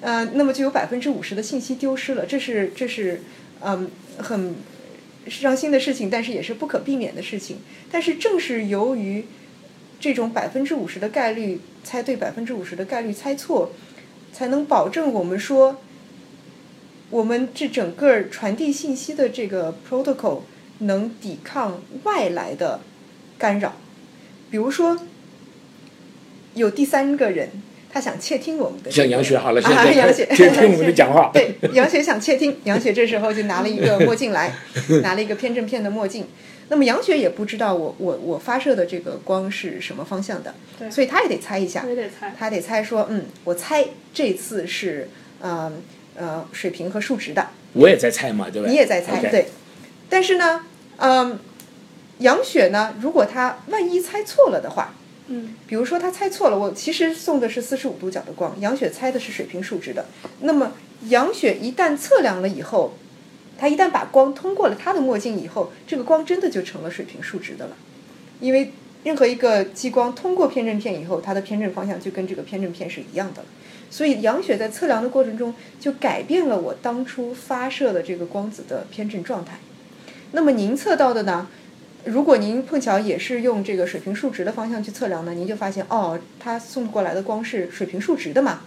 [0.00, 3.22] 呃，那么就有百分之五十的信息丢失了，这是这是
[3.60, 4.54] 嗯很
[5.28, 7.58] 伤心的事情，但是也是不可避免的事情。
[7.90, 9.26] 但是正是由于
[9.98, 13.72] 这种百分之五十的概率猜对，百分之五十的概率猜错，
[14.32, 15.80] 才能保证我们说。
[17.10, 20.42] 我们这整个传递信息的这个 protocol
[20.78, 22.82] 能抵抗外来的
[23.36, 23.72] 干扰，
[24.48, 24.96] 比如说
[26.54, 27.50] 有第三个人，
[27.92, 34.52] 他想窃听我们的，像杨雪好了， 现啊，在杨雪 窃听我们的讲话，对，杨雪想窃听， 杨雪这时候就拿了一个墨镜来，
[35.02, 36.26] 拿了一个偏振片的墨镜。
[36.68, 42.32] 那么杨雪也不知道我我我发射的这个光是什么方向的，对所以他也得猜一下我，也得猜。
[42.38, 45.08] 他得猜说，嗯，我猜这次是
[45.40, 45.72] 呃
[46.16, 48.68] 呃水平和数值的，我也在猜嘛，对吧？
[48.68, 49.46] 你也在猜对。
[50.08, 50.64] 但是呢，
[50.98, 51.40] 嗯，
[52.18, 54.94] 杨雪呢，如果她万一猜错了的话，
[55.32, 60.06] 嗯，比如说他猜错了，我其实送的是四十五度角的光，杨雪猜的是水平数值的。
[60.40, 60.72] 那么
[61.08, 62.94] 杨雪一旦测量了以后，
[63.56, 67.76] 她一旦把光通过了她的墨镜以后，这个光真的就成了水平数值的了，
[68.40, 68.72] 因为
[69.04, 73.48] 任何一个激光通过偏振片以后，它的偏振方向就跟这个偏振片是一样的了。
[73.88, 79.60] 所以杨雪在测量的过程中就改变了我当初发射的这个光子的偏振状态。
[80.32, 81.48] 那么您测到的呢？
[82.04, 88.62] 如果您碰巧也是用这个水平数值的方向去测量呢，您就发现哦，它送过来的光是水平数值的嘛。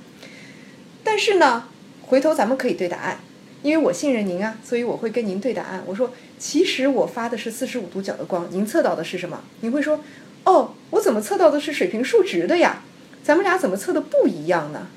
[1.03, 1.67] 但是呢，
[2.03, 3.19] 回头咱们可以对答案，
[3.63, 5.83] 因为我信任您啊，所以我会跟您对答案。
[5.85, 9.43] 我说，其实我发的是四十五度角的光，您测到的是什么？
[9.61, 9.99] 您会说，
[10.43, 12.83] 哦，我怎么测到的是水平数值的呀？
[13.23, 14.87] 咱们俩怎么测的不一样呢？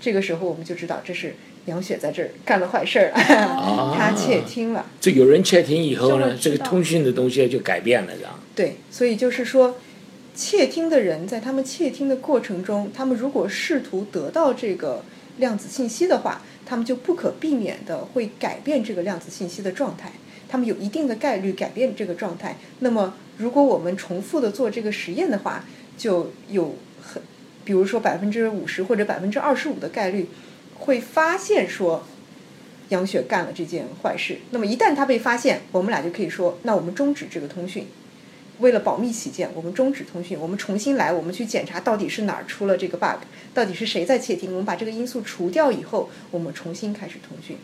[0.00, 4.84] 这个时候我们就知道这是杨雪在这儿干了坏事儿了， 他窃听了。
[5.00, 8.38] 这有人窃听以后呢，这个通讯的东西就改变了，这样。
[8.54, 9.76] 对，所以就是说，
[10.34, 15.02] 窃听的人在他们窃听的过程中，他们如果试图得到这个
[15.38, 20.12] 量子信息的话，他们就不可避免的会改变这个量子信息的状态，
[20.48, 22.56] 他们有一定的概率改变这个状态。
[22.80, 25.64] 那么，如果我们重复的做这个实验的话，
[25.96, 27.22] 就有很，
[27.64, 30.28] 比如说百分之五十或者百分之二十五的概率
[30.84, 32.04] 会发现说。
[32.90, 37.86] 杨雪干了这件坏事，那么一旦他被发现，我们俩就可以说，那我们终止这个通讯。
[38.58, 47.56] 为了保密起见，我们终止通讯，我们重新来，我们去检查到底是哪儿出了这个 bug，到底是谁在窃听，我们把这个因素除掉以后，我们重新开始通讯。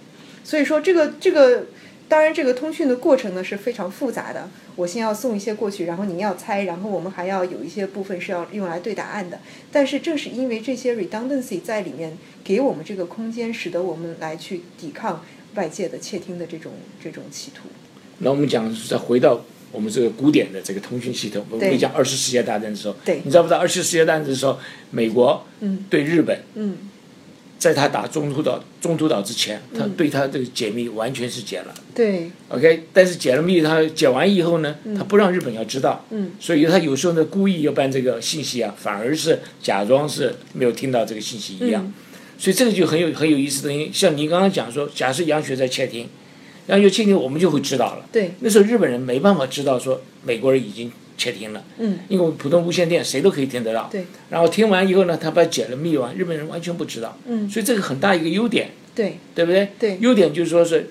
[0.42, 1.66] 所以说，这个这个，
[2.10, 4.50] 当然这个通讯的过程呢是非常复杂的。
[4.74, 9.38] 我先要送一些过去，然后您要猜，然后我们还要有一些部分是要用来对答案的。
[9.70, 17.68] 但是正是因为这些 redundancy 在里面，给我们这个空间，使得我们来去抵抗外界的窃听的这种这种企图。
[18.18, 24.58] 那我们讲再回到我们这个古典的这个通讯系统，我们讲二次世界大战的时候，对你知道不知道二次世界大战的时候，
[24.90, 26.76] 美国嗯对日本，嗯，
[27.60, 31.74] 在他打中途岛中途岛之前，他对他这个解密完全是解了。
[31.94, 41.94] 对，，OK，但是解了密，他解完以后呢，他不让日本要知道，嗯，所以他有时候呢故意要办这个信息啊，反而是假装是没有听到这个信息一样，嗯。
[42.38, 46.08] 所以这个就很有很有意思的，因为像您刚刚讲说，假设杨雪在窃听，
[46.68, 48.06] 杨雪窃听，我们就会知道了。
[48.10, 53.90] 对，那时候日本人没办法知道说美国人已经窃听了，嗯，因为我们普通无线电谁都可以听得到。
[53.92, 57.18] 对，然后听完以后呢，他把解了密完，日本人完全不知道。
[57.26, 59.68] 嗯所以这个很大一个优点，对对不对？
[59.78, 60.88] 对优点就是说是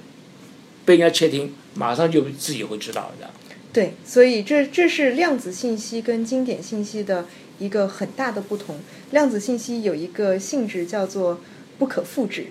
[0.85, 3.27] 被人家窃听，马上就自己会知道的。
[3.73, 7.25] 对，所以这这是量子信息跟经典信息的
[7.57, 8.79] 一个很大的不同。
[9.09, 11.41] 量子信息有一个性质叫做
[11.79, 12.47] 不可复制。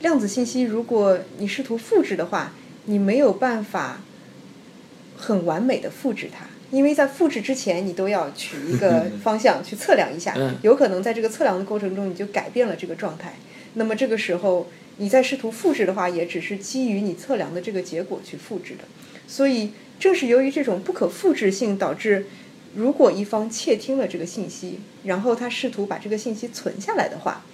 [0.00, 2.52] 量子信息，如果你试图复制的话，
[2.86, 4.00] 你没有办法
[5.16, 13.34] 很完美的复制它，因为在复制之前，你都要取一个方向去测量一下嗯，有可能在这个测量的过程中，你就改变了这个状态。
[13.74, 18.84] 那么这个时候，你在试图复制的话，也只是基于你测量的这个结果去复制的。
[19.28, 22.26] 所以，正是由于这种不可复制性，导致
[22.74, 27.44] 如果一方窃听了这个信息，然后他试图把这个信息存下来的话，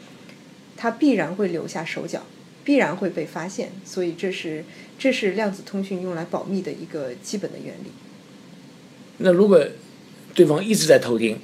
[0.76, 2.22] 他必然会留下手脚，
[2.62, 3.72] 必然会被发现。
[3.84, 4.64] 所以，这是
[4.96, 7.90] 这是量子通讯用来保密的一个基本的原理。
[9.18, 9.64] 那如果
[10.34, 11.38] 对方一直在偷听，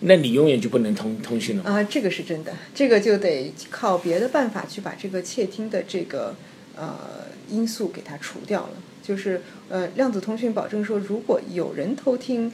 [0.00, 1.64] 那你永远就不能通通讯了。
[1.64, 6.34] 啊，这个是真的，这个就得靠别的办法去把这个窃听的这个
[6.76, 6.96] 呃
[7.48, 8.74] 因素给它除掉了。
[9.02, 12.52] 就是呃，量子通讯保证说，如果有人偷听，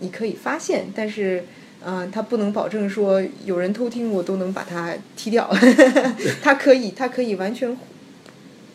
[0.00, 1.44] 你可以发现，但是
[1.80, 5.48] 呃，它不能保证说有人偷听我都能把它踢掉，
[6.42, 7.76] 它可以，它可以完全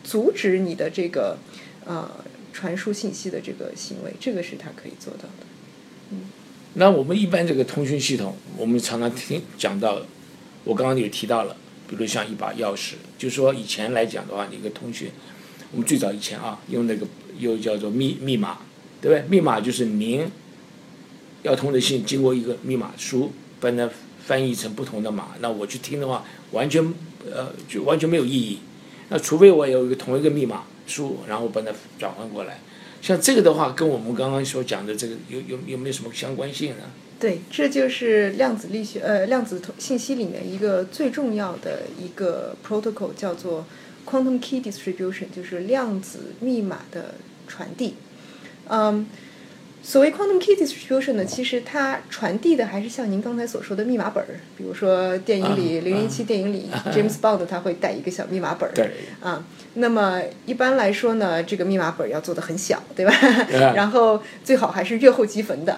[0.02, 1.36] 阻止你的这个
[1.84, 2.08] 呃
[2.60, 5.46] 传输信息的这个行为，这个是它可以做到的。
[6.10, 6.24] 嗯
[6.74, 10.02] 那我们一般这个通讯系统，我们常常听讲到，
[10.62, 11.56] 我刚刚有提到了，
[11.88, 15.10] 比如像一把钥匙，就是说以前来讲的话，你一个通讯，
[15.72, 17.06] 我们最早以前啊，用那个
[17.38, 18.58] 又叫做密密码，
[19.00, 19.24] 对不对？
[19.28, 20.28] 密码就是您
[21.42, 23.90] 要通的信经过一个密码书，把它
[24.24, 26.84] 翻译成不同的码，那我去听的话，完全
[27.32, 28.58] 呃就完全没有意义。
[29.08, 32.58] 那除非我有一个同一个密码书，然后把它转换过来。
[33.00, 36.82] 像这个的话，跟我们刚刚所讲的这个有有有没有什么相关性呢？
[37.18, 43.64] 对，这就是量子力学呃量子信息里面一个最重要的一个 protocol，叫做
[44.04, 47.14] quantum key distribution，就是量子密码的
[47.46, 47.94] 传递。
[48.68, 49.06] 嗯。
[49.82, 58.74] 所谓 quantum key distribution 呢，其实它传递的还是像您刚才所说的密码本儿，比如说电影里《零零七》电影里 James Bond 他会带一个小密码本儿。
[58.74, 58.90] 对。
[59.22, 59.42] 啊，
[59.74, 63.12] 那么一般来说呢，这个密码本儿要做的很小，对吧？
[63.74, 65.76] 然后最好还是月后积分的。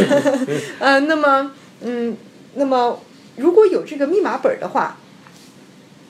[0.80, 1.52] 呃，那么，
[1.82, 2.16] 嗯，
[2.54, 3.00] 那么
[3.36, 4.96] 如果有这个密码本儿的话，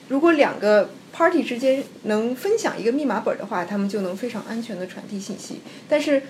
[0.07, 5.59] 如果两个 party 之间能分享一个密码本儿的话，他们就能非常安全的传递信息。
[5.89, 6.23] 但是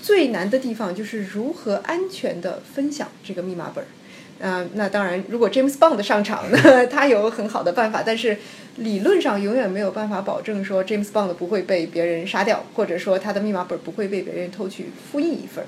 [0.00, 3.86] 最难的地方就是如何安全的分享这个密码本儿，
[4.48, 8.38] 啊，那当然，如果 James Bond 上场，那， 他有很好的办法，但是
[8.80, 15.66] 理论上永远没有办法保证说 James Bond 不会被别人杀掉，或者说他的密码本不会被别人偷去复印一份儿。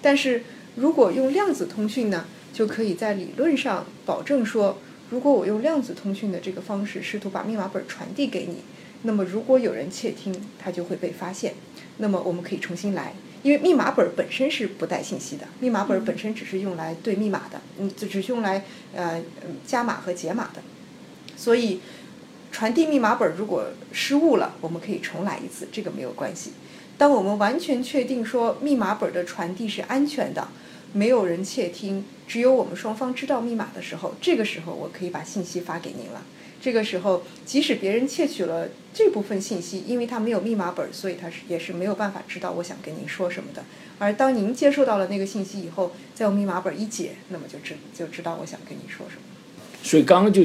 [0.00, 0.44] 但是
[0.76, 4.78] 如果用量子通讯呢，就可以在理论上保证说，
[5.10, 8.58] 如果我用量子通讯的这个方式试图把密码本传递给你，
[9.02, 11.54] 那么如果有人窃听，它就会被发现，
[11.96, 13.12] 那么我们可以重新来。
[13.42, 18.62] 因为密码本本身是不带信息的，密码本本身只是用来对密码的，嗯，只是用来
[18.94, 19.20] 呃
[19.66, 20.62] 加码和解码的。
[21.36, 21.80] 所以
[22.52, 26.52] 传递密码本如果失误了，我们可以重来一次，这个没有关系。
[26.98, 30.46] 当我们完全确定说密码本的传递是安全的，
[30.92, 36.22] 没有人窃听，只有我们双方知道密码的时候，这个时候我可以把信息发给您了。
[36.60, 43.64] 这个时候，即使别人窃取了这部分信息，因为他没有密码本，所以他是也是没有办法知道我想跟您说什么的。
[43.98, 49.22] 而当您接受到了那个信息以后，再用密码本一解，那么就知就知道我想跟你说什么。
[49.82, 50.42] 所以刚刚就，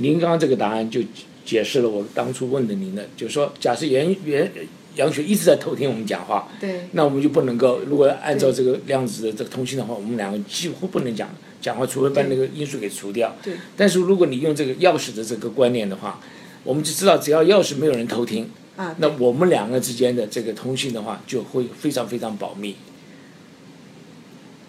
[0.00, 1.00] 您刚刚这个答案就
[1.44, 4.50] 解释了我当初问的您的，就是说，假设袁袁
[4.96, 11.28] 杨雪一直在偷听我们讲话，对，那我们就不能够，如果按照这个量子的这个通信的话，我们两个几乎不能讲。
[11.58, 13.34] 讲话，除非把那个因素给除掉。
[13.42, 13.54] 对。
[13.76, 16.20] 但是如果你用这个钥匙的这个观念的话，
[16.62, 22.76] 我们就知道，只要钥匙没有人偷听，啊，那我们两个之间的这个通信的话，就会非常非常保密。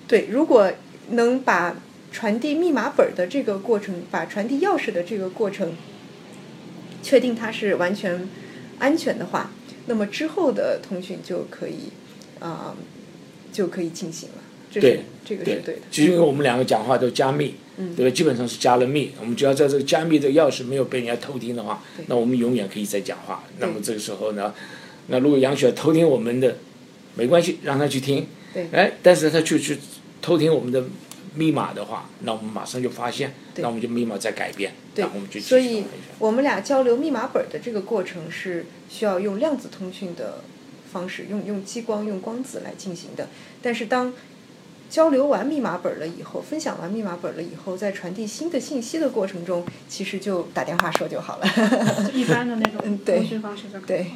[0.07, 0.71] 对，如果
[1.11, 1.75] 能把
[2.11, 5.73] 传递密码本的这个过程，把传递钥匙的这个过程，
[7.03, 8.27] 确定它是完全
[8.79, 9.51] 安全的话，
[9.85, 11.91] 那么之后的通讯就可以
[12.39, 12.75] 啊，
[13.51, 14.35] 就可以进行了。
[14.79, 15.81] 对，这个是对的。
[15.89, 17.55] 就因为我们两个讲话都加密，
[17.95, 18.15] 对吧？
[18.15, 19.11] 基本上是加了密。
[19.19, 23.43] 我们只要在这个加密的钥匙没有被人家偷听的话，那我们永远可以再讲话。
[23.59, 24.53] 那么这个时候呢，
[25.07, 26.57] 那如果杨雪偷听我们的，
[27.15, 28.27] 没关系，让他去听。
[28.53, 28.67] 对。
[28.71, 29.77] 哎，但是他去去
[30.21, 30.83] 偷听我们的
[31.37, 35.83] 密码的话，那我们马上就发现，那我们就密码再改变，然后我们就所以
[36.17, 40.41] 我们俩交流密码本的这个过程是需要用量子通讯的
[40.91, 43.27] 方式，用用激光、用光子来进行的。
[43.61, 44.11] 但是当
[44.89, 51.47] 交流完密码本了以后，分享完密码本了以后，在传递新的信息的过程中，其实就打电话说就好了。
[52.13, 53.87] 一般的那种通讯方式就可以。
[53.87, 54.07] 对。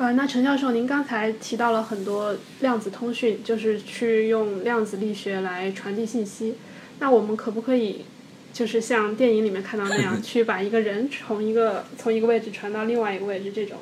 [0.00, 6.54] 呃，那陈教授，您刚才提到了很多量子通讯，就是去用量子力学来传递信息。
[7.00, 8.06] 那我们可不可以，
[8.50, 13.52] 就是像电影里面看到那样， 去把一个人从一个从一个位置传到另外一个位置？
[13.52, 13.76] 这种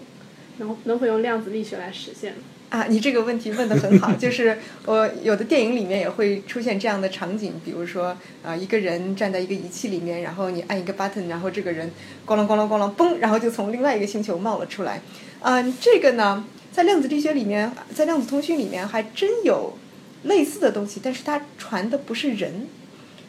[0.56, 2.34] 能能否用量子力学来实现？
[2.70, 11.88] 啊，你这个问题问得很好，就是我有的电影里面也会出现这样的场景，比如说啊，一个人站在一个仪器里面，然后你按一个 button，然后这个人
[12.26, 15.00] 咣啷咣啷咣啷嘣，然后就从另外一个星球冒了出来。
[15.40, 19.78] 嗯，这个呢，在量子力学里面，在量子通讯里面还真有
[20.24, 22.68] 类似的东西，但是它传的不是人，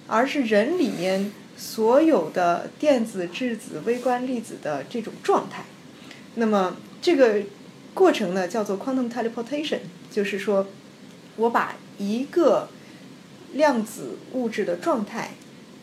[0.07, 5.63] 而是人里面所有的电子、质子、微观粒子的这种状态。
[6.35, 7.41] 那么这个。
[7.91, 9.79] 过程呢叫做 quantum teleportation，
[10.09, 10.67] 就是说，
[11.35, 12.69] 我把一个
[13.53, 15.31] 量子物质的状态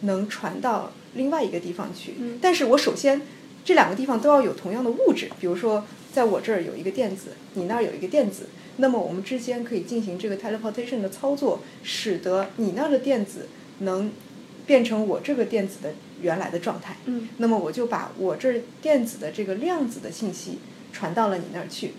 [0.03, 2.15] 能传到另外一个地方去。
[2.41, 3.21] 但是我首先
[3.65, 5.85] 这两个地方都要有同样的物质，比如说
[6.17, 8.47] 在我这儿有一个电子，你那儿有一个电子，
[8.79, 13.49] 那么我们之间可以进行这个 teleportation 的操作，使得你那儿的电子
[13.81, 14.11] 能
[14.65, 15.93] 变成我这个电子的
[16.23, 16.97] 原来的状态。
[17.37, 20.59] 那么我就把我这儿电子的这个量子的信息
[20.91, 21.93] 传到了你那儿去。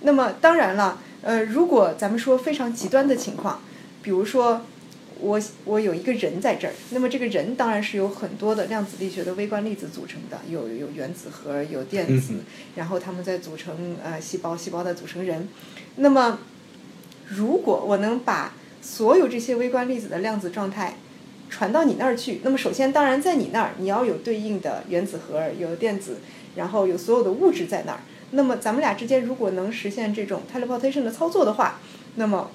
[0.00, 3.62] 那么当然了，呃，如果咱们说非常极端的情况，
[4.02, 4.62] 比如说
[5.20, 12.34] 我我有一个人在这儿，那么这个人当然是由很多的量子力学的微观粒子组成的，有有原子核，有电子，
[12.76, 15.48] 然后它们在组成呃细胞，细胞再组成人。
[15.96, 16.38] 那么
[17.28, 20.96] 如果我能把所有这些微观粒子的量子状态
[21.48, 26.18] 传到你那儿去，那么首先当然在你那儿你要有对应的原子核，有电子，
[26.56, 28.00] 然后有所有的物质在那儿。
[28.32, 31.80] 那么咱们俩之间如果能实现这种 teleportation 的操作的话，
[32.14, 32.50] 那么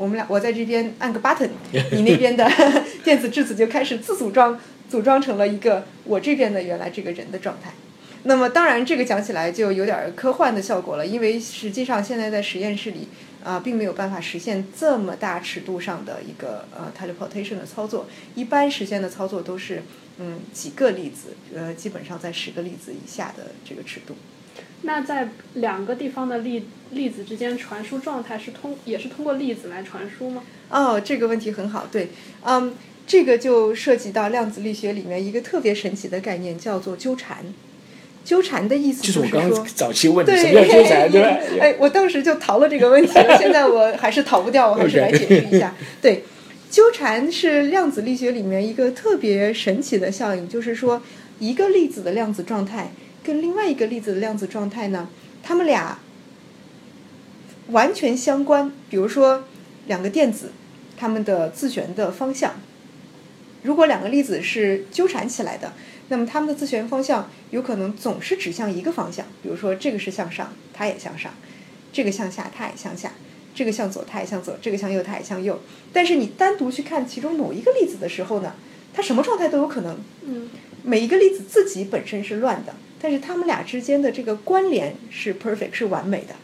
[0.00, 1.50] 我们俩我在这边按个 button，
[1.92, 2.50] 你那边的
[3.04, 7.70] 电子质子就开始自组装，组装成了一个我这边的原来这个人的状态。
[8.22, 13.08] 那么当然这个讲起来就有点科幻的效果了，因为实际上现在在实验室里
[13.44, 18.06] 啊、并没有办法实现这么大尺度上的一个呃 teleportation 的操作。
[18.34, 19.82] 一般实现的操作都是
[20.18, 24.14] 嗯几个粒子，呃基本上在十个粒子以下的这个尺度。
[24.82, 30.42] 那在两个地方的粒粒子之间传输状态是通也是通过粒子来传输吗？
[30.70, 32.08] 哦，这个问题很好，对，
[32.44, 32.74] 嗯，
[33.06, 37.44] 这个就涉及到量子力学里面一个特别神奇的概念，叫做纠缠。
[38.22, 41.38] 纠缠的意思就是我说，刚刚早期问什么叫纠缠，对吧？
[41.60, 45.74] 哎，我当时就逃了这个问题了，现在我还是逃不掉，我还是来解释一下。
[46.02, 46.22] 对，
[46.70, 51.02] 纠缠是量子力学里面一个特别神奇的效应，就是说
[51.38, 52.92] 一个粒子的量子状态
[53.22, 55.08] 跟另外一个粒子的量子状态呢，
[55.42, 55.98] 它们俩
[57.68, 58.72] 完全相关。
[58.88, 59.44] 比如说
[59.86, 60.52] 两个电子，
[60.96, 62.54] 它们的自旋的方向，
[63.62, 65.72] 如果两个粒子是纠缠起来的，
[66.08, 69.26] 那么它们的自旋方向有可能总是指向一个方向。
[69.42, 71.32] 比如说这个是向上，它也向上；
[71.92, 73.10] 这个向下，它也向下；
[73.54, 75.60] 这个向左，它也向左；这个向右，它也向右。
[75.92, 78.54] 但是你单独去看其中某一个粒子的时候呢，
[78.92, 79.98] 它什么状态都有可能。
[80.22, 80.48] 嗯，
[80.82, 86.34] 每一个粒子自己本身是乱的，但是它们俩之间的这个关联是 perfect 是完美的。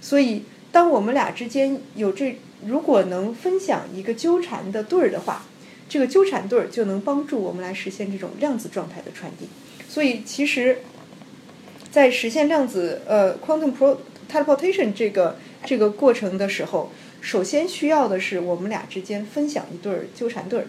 [0.00, 5.46] 所以，当我们俩之间有这，如果能分享一个纠缠的对儿的话，
[5.88, 9.48] 这个纠缠对儿就能帮助我们来实现这种量子状态的传递。
[9.88, 10.78] 所以，其实，
[11.90, 13.96] 在实现量子呃 quantum pro
[14.30, 20.66] teleportation 这个这个过程的时候，首先需要的是我们俩之间分享一对儿纠缠对儿。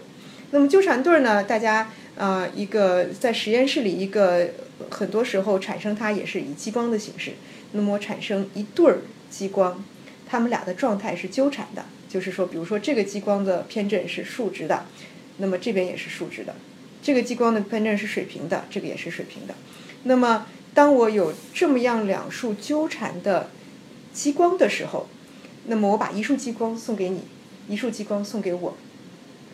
[0.52, 4.48] 那么纠缠对儿呢，大家呃一个在实验室里一个
[4.90, 7.32] 很多时候产生它也是以激光的形式，
[7.72, 8.98] 那么产生一对儿
[9.30, 9.84] 激光，
[10.26, 14.86] 它们俩的状态是纠缠的，就是说，比如说这个激光的偏振是竖直的，
[15.38, 16.52] 那么这边也是竖直的；
[17.02, 19.54] 这个激光的偏振是水平的，这个也是水平的。
[20.04, 23.50] 那么当我有这么样两束纠缠的
[24.12, 25.08] 激光的时候，
[25.66, 27.22] 那么我把一束激光送给你，
[27.68, 28.76] 一束激光送给我，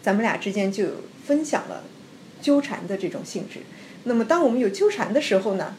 [0.02, 0.86] 咱们俩之间就
[1.24, 1.84] 分享了
[2.42, 3.60] 纠缠的这种性质。
[4.04, 5.74] 那么当我们有纠缠的时候呢，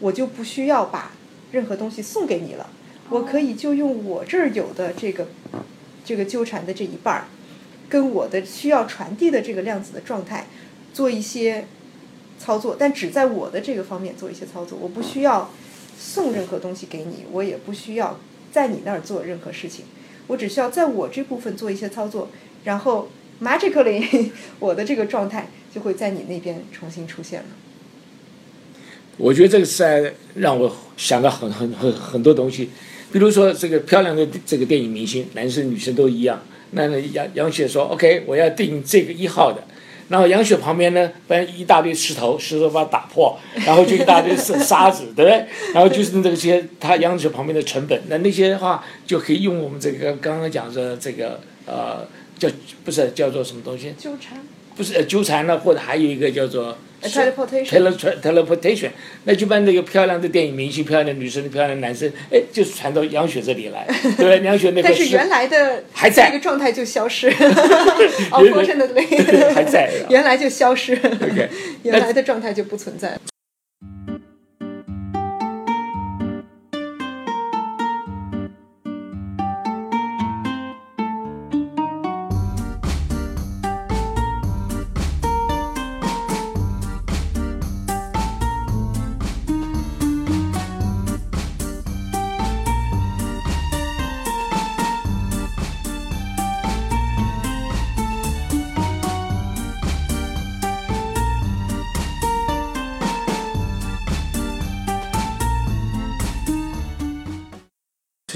[0.00, 1.12] 我就不需要把
[1.52, 2.70] 任何东西送给你了，
[3.10, 5.26] 我可以就用我这儿有的这个
[6.04, 7.24] 这个纠缠的这一半儿，
[7.88, 10.46] 跟我的需要传递的这个量子的状态
[10.94, 11.66] 做一些
[12.38, 15.50] 操作，但只在我的这个方面做一些操作，我不需要
[15.98, 18.20] 送任何东西给你，我也不需要
[18.52, 19.86] 在你那儿做任何事情，
[20.28, 22.28] 我只需要在我这部分做一些操作，
[22.64, 23.08] 然后
[23.42, 27.46] magically 我的这个状态就会在你那边重新出现了。
[29.18, 32.70] 我觉得这个是在让我想到很很很很多东西，
[33.12, 36.42] 比如说这个漂亮的这个电影明星，男生女生都一样。
[36.70, 39.62] 那杨杨雪说：“OK，我要订这个一号的。”
[40.08, 45.46] 然后杨雪旁边呢，搬一大堆石头，石头把它打破，然后就一大堆沙沙子，对不对？
[45.74, 52.08] 然后就是那些他杨雪旁边的成本，那那些的话就可以用我们这个刚刚讲的这个呃
[52.38, 52.48] 叫
[52.82, 53.92] 不是叫做什么东西？
[53.98, 54.40] 纠缠。
[54.76, 58.90] 不是呃纠缠了，或者还有一个叫做 teleportation tele teleportation，
[59.24, 64.42] 那就把那个漂亮的电影明星、漂亮的女生、漂亮的男生，哎，就是传到杨雪这里来， 对不对？
[64.42, 66.26] 杨雪那个但是原来的还在。
[66.30, 67.30] 这个状态就消失，
[68.30, 70.94] unfortunately 还在 原来就消失。
[70.94, 71.48] OK
[71.82, 73.18] 原来的状态就不存在。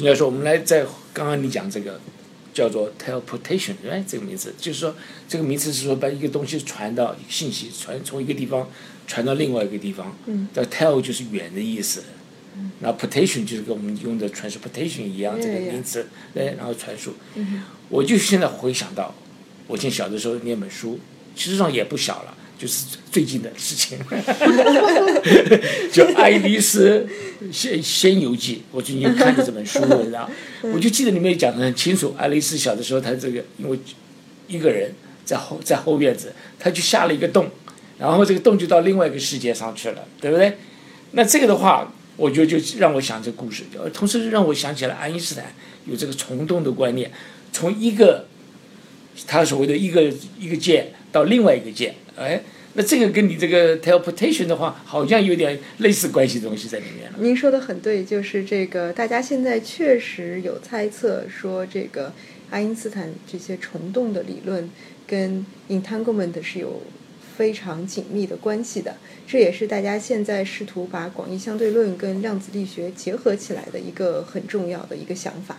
[0.01, 2.01] 陈教授，我们来在刚刚你讲这个
[2.55, 4.97] 叫做 teleportation，哎，这个名字就是说
[5.29, 8.67] 这个名词是说把一个东西传到信息传从一个地方
[9.07, 10.17] 传到另外一个地方。
[10.25, 10.49] 嗯。
[10.55, 12.03] 叫 tel 就是远的意思，
[12.81, 17.13] 然后 portation 就是跟我们用的 transportation 一样这个.名词，哎，然后传输。
[17.91, 19.15] 我就现在回想到，
[19.67, 20.99] 我以前小的时候念本书，
[21.37, 23.99] 其实际上也不小了，就是最近的事情，
[25.91, 27.09] 就《爱丽丝
[27.51, 30.29] 仙仙游记》，我最近又看了这本书，你知道，
[30.75, 33.79] 我就记得里面讲的很清楚，爱丽丝小的时候，她这个因为
[34.47, 34.93] 一个人
[35.25, 37.49] 在后在后院子，她就下了一个洞，
[37.99, 40.59] 然后这个洞就到另外一个世界上去了，对不对？
[41.13, 45.55] 那这个的话，我觉得就让我想这故事，呃同时让我想起了爱因斯坦
[45.87, 47.11] 有这个虫洞的观念，
[47.53, 48.27] 从一个
[49.27, 52.43] 他所谓的一个一个界到另外一个界，哎，
[52.75, 57.19] 那这个跟你这个 teleportation 的话，好像有点类似关系的东西在里面了。
[57.19, 62.13] 您说的很对，就是这个，大家现在确实有猜测说，这个
[62.51, 64.71] 爱因斯坦这些虫洞的理论
[65.07, 66.83] 跟 entanglement 是有
[67.37, 68.97] 非常紧密的关系的。
[69.27, 75.59] 这也是大家现在试图把广义相对论跟量子力学结合起来的一个很重要的一个想法。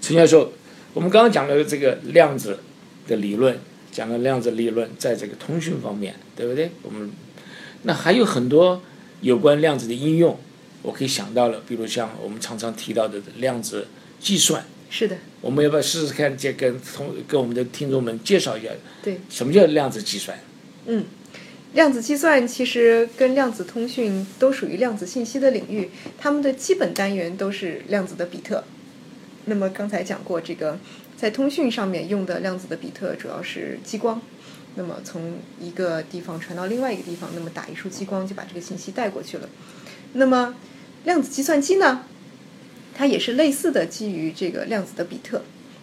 [0.00, 0.52] 陈教授，
[0.92, 2.58] 我们刚刚讲了这个量子
[3.06, 3.58] 的理论，
[3.92, 6.72] 讲了量子理论在这个通讯方面，对不对？
[6.82, 7.10] 我们
[7.82, 8.82] 那还有很多
[9.20, 10.36] 有关量子的应用，
[10.82, 13.86] 我可以想到了，比如像我们常常提到的量子
[14.18, 18.70] 计算，是的，我们要不要试试看，这跟同跟我们的听众们介绍一下，
[19.02, 20.38] 对，什么叫量子计算？
[20.86, 21.04] 嗯，
[21.74, 28.64] 量子计算其实跟量子通讯都属于量子信息的领域，它们的基本单元都是量子的比特。
[29.44, 30.78] 那么刚才讲过，这个
[31.22, 34.20] 在通讯上面用的量子的比特主要是激光。
[34.74, 39.48] 那么从一个地方传到另外一个地方，那么打一束激光就把这个信息带过去了。
[40.14, 40.56] 那么
[41.04, 42.06] 量子计算机呢，
[42.92, 45.42] 它也是类似的基于这个量子的比特。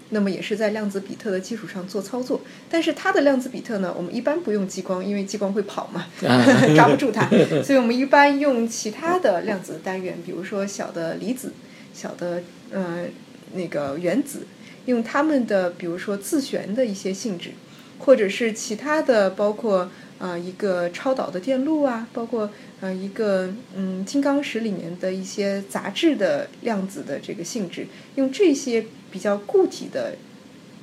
[0.10, 6.08] 那么也是在量子比特的基础上做操作，但是它的量子比特呢，我们一般不用激光，因为激光会跑嘛，
[6.76, 7.30] 抓不住它，
[7.64, 11.54] 所以我们一般用其他的量子单元，比如说小的离子、
[11.94, 13.06] 小的呃
[13.54, 14.48] 那个原子，
[14.90, 17.52] 用它们的比如说自旋的一些性质，
[18.00, 22.50] 或者是其他的，包括啊、一个超导的电路啊，包括
[22.82, 30.16] 呃一个嗯金刚石里面的一些杂质的量子的这个性质，用这些比较固体的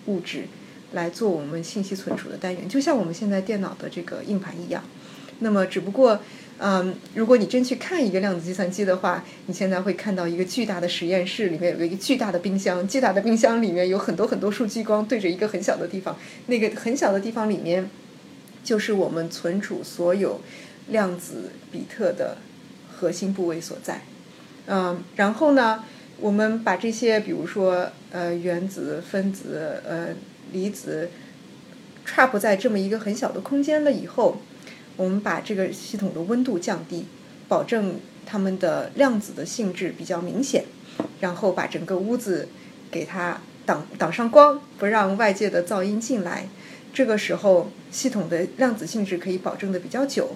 [0.06, 0.44] 物质
[0.92, 4.82] 来做我们信息存储的单元，就像我们现在电脑的这个硬盘一样。
[5.40, 6.18] 那么只不过，
[6.58, 17.90] 嗯，如果你真去看一个量子计算机的话，你现在会看到一个巨大的实验室，里面有一个巨大的冰箱，巨大的冰箱里面有很多很多束激光对着一个很小的地方，那个很小的地方里面
[18.64, 20.40] 就是我们存储所有
[20.88, 22.38] 量子比特的
[22.90, 24.00] 核心部位所在。
[24.66, 25.84] 嗯，然后呢，
[26.18, 30.08] 我们把这些，比如说呃原子、分子、呃
[30.52, 31.10] 离子
[32.06, 34.38] ，trap 在这么一个很小的空间了以后，
[34.96, 37.04] 我们把这个系统的温度降低，
[37.48, 40.64] 保证它们的量子的性质比较明显，
[41.20, 42.48] 然后把整个屋子
[42.90, 46.48] 给它挡挡上光，不让外界的噪音进来。
[46.92, 50.30] 这个时候，系统的量子性质可以保证的比较久。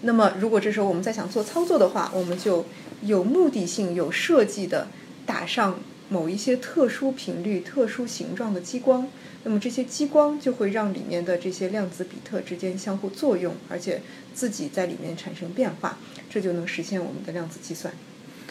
[0.00, 2.66] 那么，如果这时候我们再想做操作的话，我们就
[3.02, 4.88] 有目的性、有设计的
[5.24, 9.06] 打上某一些特殊频率、特殊形状的激光。
[9.44, 14.00] 那么这些激光就会让里面的这些量子比特之间相互作用，而且
[14.32, 15.98] 自己在里面产生变化，
[16.30, 17.92] 这就能实现我们的量子计算。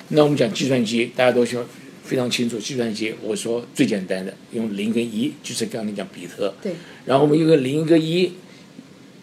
[0.10, 1.66] 那我们讲计算机，大家都说
[2.04, 6.54] 非常清楚，计算机我说最简单的用零跟一，就是刚才讲比特。
[6.62, 6.74] 对。
[7.06, 8.34] 然后我们用个零一个一，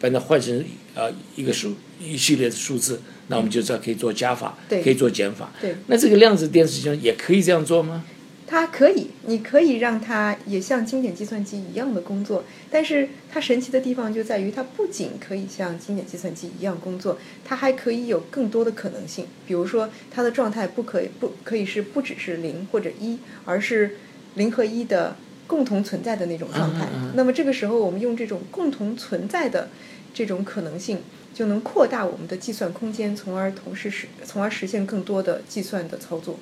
[0.01, 0.65] 把它换成
[0.95, 5.53] 呃一个数一系列的数字，那我们就知道可以做加法，对可以做减法。
[5.61, 5.75] 对。
[5.89, 8.05] 那这个量子电子计算也可以这样做吗？
[8.51, 19.27] 它可以，你可以让它也像经典计算机一样的工作，但是它神奇的地方就在于，它不仅可以像经典计算机一样工作，它还可以有更多的可能性。
[19.47, 23.97] 比如说，它的状态不可以不可以是不只是零或者一，而是
[24.37, 25.15] 零和一的
[25.47, 26.87] 共同存在的那种状态。
[26.87, 29.69] 嗯嗯嗯那么这个时候，我们用这种共同存在的
[30.15, 31.01] 这种可能性，
[31.35, 36.39] 就能扩大我们的计算空间，从而同时实从而实现更多的计算的操作。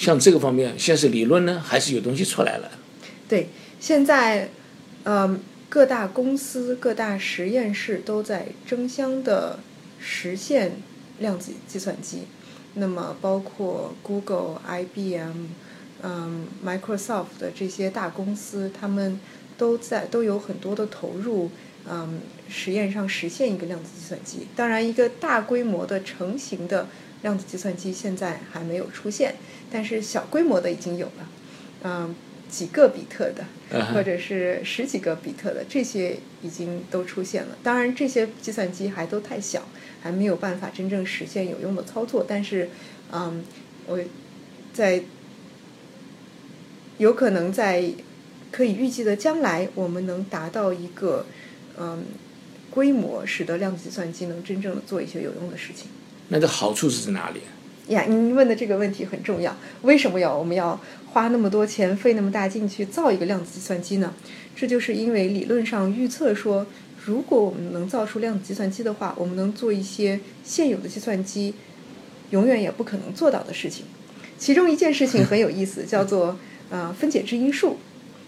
[0.00, 2.70] 像这个方面，现在理论呢，还是有东西出来了？
[3.28, 3.48] 对，
[3.78, 4.48] 现在，
[5.04, 5.38] 嗯，
[5.68, 9.58] 各大公司、各大实验室都在争相的
[9.98, 10.78] 实现
[11.18, 12.22] 量子计算机。
[12.76, 15.48] 那么，包括 Google、IBM、
[16.02, 19.20] 嗯 Microsoft 的这些大公司，他们
[19.58, 21.50] 都在都有很多的投入，
[21.86, 24.46] 嗯，实验上实现一个量子计算机。
[24.56, 26.88] 当然，一个大规模的成型的
[27.22, 29.34] 量子计算机现在还没有出现，
[29.70, 31.28] 但是小规模的已经有了。
[31.82, 32.14] 嗯，
[32.48, 33.44] 几个比特的，
[33.94, 37.56] 或者是十几个比特的，这些已经都出现了。
[37.62, 39.62] 当然，这些计算机还都太小，
[40.02, 42.24] 还没有办法真正实现有用的操作。
[42.28, 42.68] 但是，
[43.12, 43.44] 嗯，
[43.86, 43.98] 我
[44.72, 45.02] 在
[46.98, 47.90] 有可能在
[48.50, 51.24] 可以预计的将来，我们能达到一个
[51.78, 52.04] 嗯
[52.70, 55.86] 规模，使得量子计算机能真正的做一些有用的事情。
[56.30, 57.40] 那这好处是在哪里？
[57.92, 59.54] 呀，您问的这个问题很重要。
[59.82, 60.80] 为什么要我们要
[61.12, 64.14] 花那么多钱、费那么大劲去造一个量子计算机呢？
[64.54, 66.64] 这就是因为理论上预测说，
[67.04, 71.54] 如果我们能造出量子计算机的话，我们能做一些现有的计算机
[72.30, 73.84] 永远也不可能做到的事情。
[74.38, 76.38] 其中一件事情很有意思， 叫做
[76.70, 77.78] 呃分解质因数。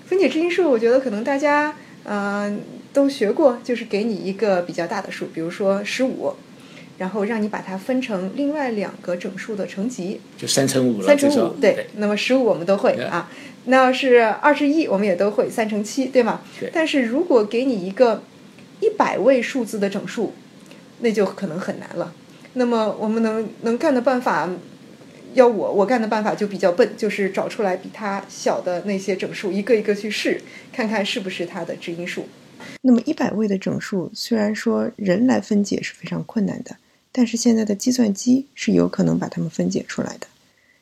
[0.07, 2.53] 分解质因数，我觉得可能大家呃
[2.93, 6.35] 都学过，就是给你一个比较大的数，比如说十五。
[6.99, 11.07] 然后让你把它分成另外两个整数的乘积，就三乘五了。
[11.07, 11.87] 三乘五，对。
[11.97, 13.31] 那么十五我们都会啊，
[13.65, 16.43] 那要是二十一我们也都会，三乘七，对吗？
[16.61, 16.71] 对。
[16.73, 18.23] 但是如果给你一个
[18.81, 20.33] 一百位数字的整数，
[21.01, 22.13] 那就可能很难了。
[22.55, 24.49] 那么我们能能干的办法，
[25.35, 30.41] 要我我干的办法就比较笨，就是找出来比它小的那些整数，一个一个去试，
[30.73, 32.29] 看看是不是它的质因数。
[32.83, 36.77] 那么一百位的整数，虽然说人来分解是非常困难的。
[37.13, 40.27] 但是现在的计算机是有可能把它们分解出来的，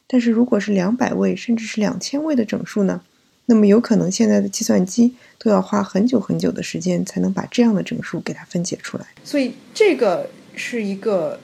[0.06, 3.02] 但是如果是两百位甚至是两千位的整数呢？
[3.46, 9.04] 那么有可能现在的计算机都要花很久很久的时间才能把这样的整数给它分解出来。
[9.24, 11.40] 所以这个是一个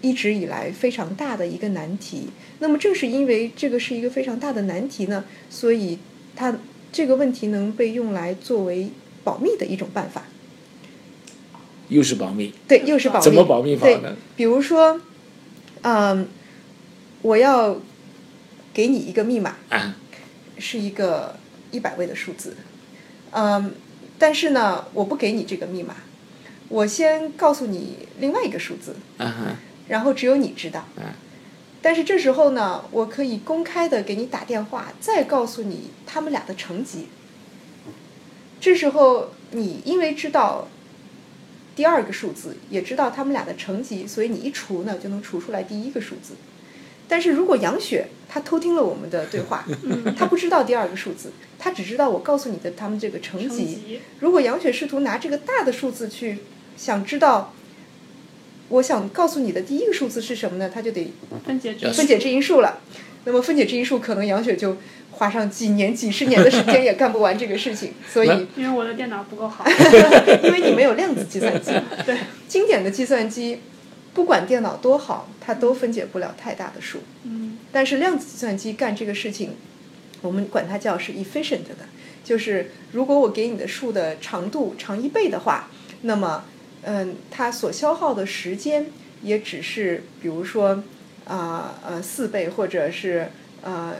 [0.00, 2.30] 一直以来非常大的一个难题。
[2.60, 5.98] 那么正是因为这个是一个非常大的难题呢，所以
[6.34, 6.58] 它
[6.90, 8.88] 这个问题能被用来作为
[9.22, 10.24] 保密的一种办法。
[11.92, 13.24] 又是保密，对，又是保密。
[13.24, 14.16] 怎么保密法呢？
[14.34, 15.00] 比如说，
[15.82, 16.26] 嗯，
[17.20, 17.76] 我要
[18.72, 19.56] 给你一个密码，
[20.58, 21.36] 是一个
[21.70, 22.56] 一百位的数字，
[23.30, 23.74] 嗯，
[24.18, 25.96] 但是呢，我不给你这个密码，
[26.68, 28.96] 我先告诉你另外一个数字，
[29.88, 30.86] 然后只有你知道，
[31.82, 37.08] 但是这时候呢，我可以公开的给你打电话，再告诉你他们俩的成绩，
[38.58, 40.68] 这时候你因为知道。
[41.74, 46.34] 第二个数字也知道他们俩的成绩，所以你一除呢就能除出来第一个数字。
[47.08, 49.66] 但是如果杨雪她偷听了我们的对话，
[50.16, 54.00] 她不知道第二个数字，她只知道我告诉你的他们这个成绩。
[54.20, 56.38] 如果杨雪试图拿这个大的数字去
[56.76, 57.52] 想知道，
[58.68, 60.70] 我想告诉你的第一个数字是什么呢？
[60.72, 61.12] 她就得
[61.44, 62.80] 分解分解质因数了。
[63.24, 64.76] 那么分解质因数，可能杨雪就。
[65.22, 69.64] 花上几年、几十年的时间 也干不完这个事情，所以因为我的电脑不够好，
[70.42, 71.70] 因为你没有量子计算机。
[72.04, 72.18] 对，
[72.48, 73.60] 经典的计算机，
[74.14, 77.04] 不管电脑多好，它都分解不了太大的数。
[77.22, 79.54] 嗯，但是量子计算机干这个事情，
[80.22, 81.86] 我们管它叫是 efficient 的，
[82.24, 85.70] 就是如果我给你的数的长度长一倍的话，
[86.00, 86.42] 那么
[86.82, 88.86] 嗯，它所消耗的时间
[89.22, 90.82] 也只是比如说
[91.28, 93.28] 啊呃四倍或者是
[93.62, 93.94] 呃。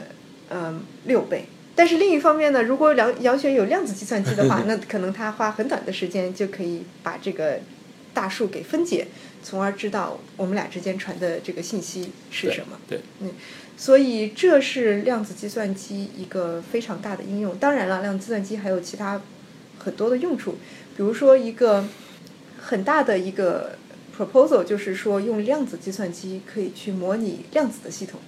[0.53, 1.45] 嗯，六倍。
[1.75, 7.59] 但是另一方面呢，如果杨杨雪有量子计算机的话，那可能他花很短的时间就可以把这个
[8.13, 9.07] 大数给分解，
[9.41, 12.77] 从而知道我们俩之间传的这个信息是什么。
[12.87, 13.31] 对，嗯，
[13.75, 17.57] 所以这是量子计算机一个非常大的应用。
[17.57, 19.19] 当然了，量子计算机还有其他
[19.79, 20.51] 很多的用处，
[20.95, 21.83] 比如说一个
[22.61, 23.79] 很大的一个
[24.15, 28.19] proposal 就是说，用量子计算机可以去模拟量子的系统。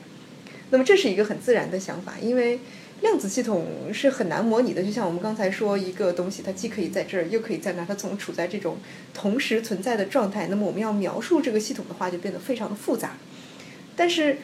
[0.71, 2.59] 那么这是一个很自然的想法，因为
[3.01, 4.81] 量子系统是很难模拟的。
[4.81, 8.77] 就像我们刚才说，一个东西它既可以在这儿，又可以在那儿，它总处在这种
[9.13, 10.47] 同时存在的状态。
[10.47, 13.17] 那么我们要描述这个系统的话，就变得非常的复杂。
[13.95, 14.37] 但是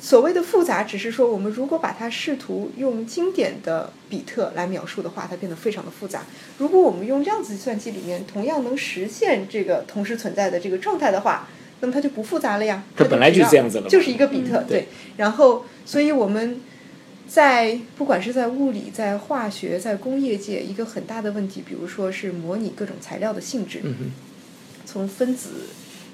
[0.00, 6.24] 所谓的复杂，只是说我们如果把它试图用经典的比特来描述的话，它变得非常的复杂。
[6.58, 11.48] 如果我们用量子计算机里面同样能实现这个同时存在的这个状态的话，
[11.80, 14.88] 那么它就不复杂了呀，它本来就是这样子的，就是一个比特对。
[15.18, 16.60] 然后，所以我们
[17.28, 23.82] 在不管是在物理、在化学、在工业界，一个很大的问题，比如说是模拟各种材料的性质，
[24.86, 25.50] 从分子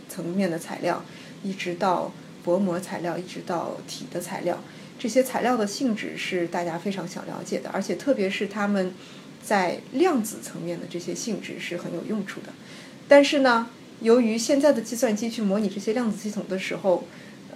[0.09, 1.05] 层面的材料，
[1.45, 4.61] 一直到薄膜材料，一直到体的材料，
[4.99, 8.93] 这些材料的性质是大家非常想了解的，而且特别是它们
[9.41, 12.49] 在量子层面的这些性质是很有用处的。
[13.07, 13.69] 但是呢？
[14.03, 17.05] 由于现在的计算机去模拟这些量子系统的时候，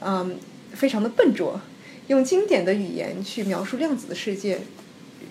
[0.01, 0.38] 嗯，
[0.72, 1.61] 非常的笨拙，
[2.07, 4.61] 用经典的语言去描述量子的世界，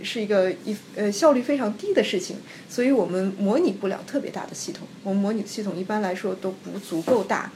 [0.03, 2.35] 是一个一呃效率非常低的事情，
[2.69, 4.85] 所以我们模拟不了特别大的系统。
[5.03, 7.49] 我们模拟的系统一般来说都不足够大，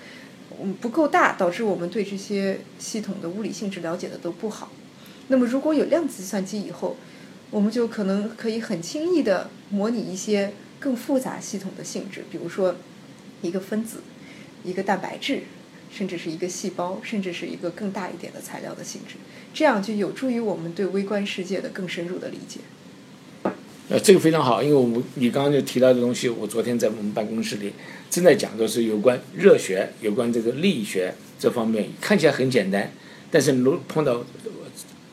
[0.61, 4.71] 嗯，不够大，导致我们对这些系统的物理性质了解的都不好。
[5.27, 6.95] 那么如果有量子计算机以后，
[7.51, 12.77] 我们就可能可以很轻易的模拟一些更复杂系统的性质，比如说。
[13.41, 14.01] 一个分子，
[14.63, 15.41] 一个蛋白质，
[15.91, 19.15] 甚至是一个细胞，甚至是一个更大一点的材料的性质，
[19.53, 22.59] 这样就有助于我们对微观世界的更深入的理解。
[23.89, 27.73] 呃，这个非常好，因为我们你刚刚就提到的东西，我昨天在我们办公室里
[28.09, 32.91] 正在讲的是有关热学、有关这个力学这方面，看起来很简单，
[33.31, 34.23] 但是如碰到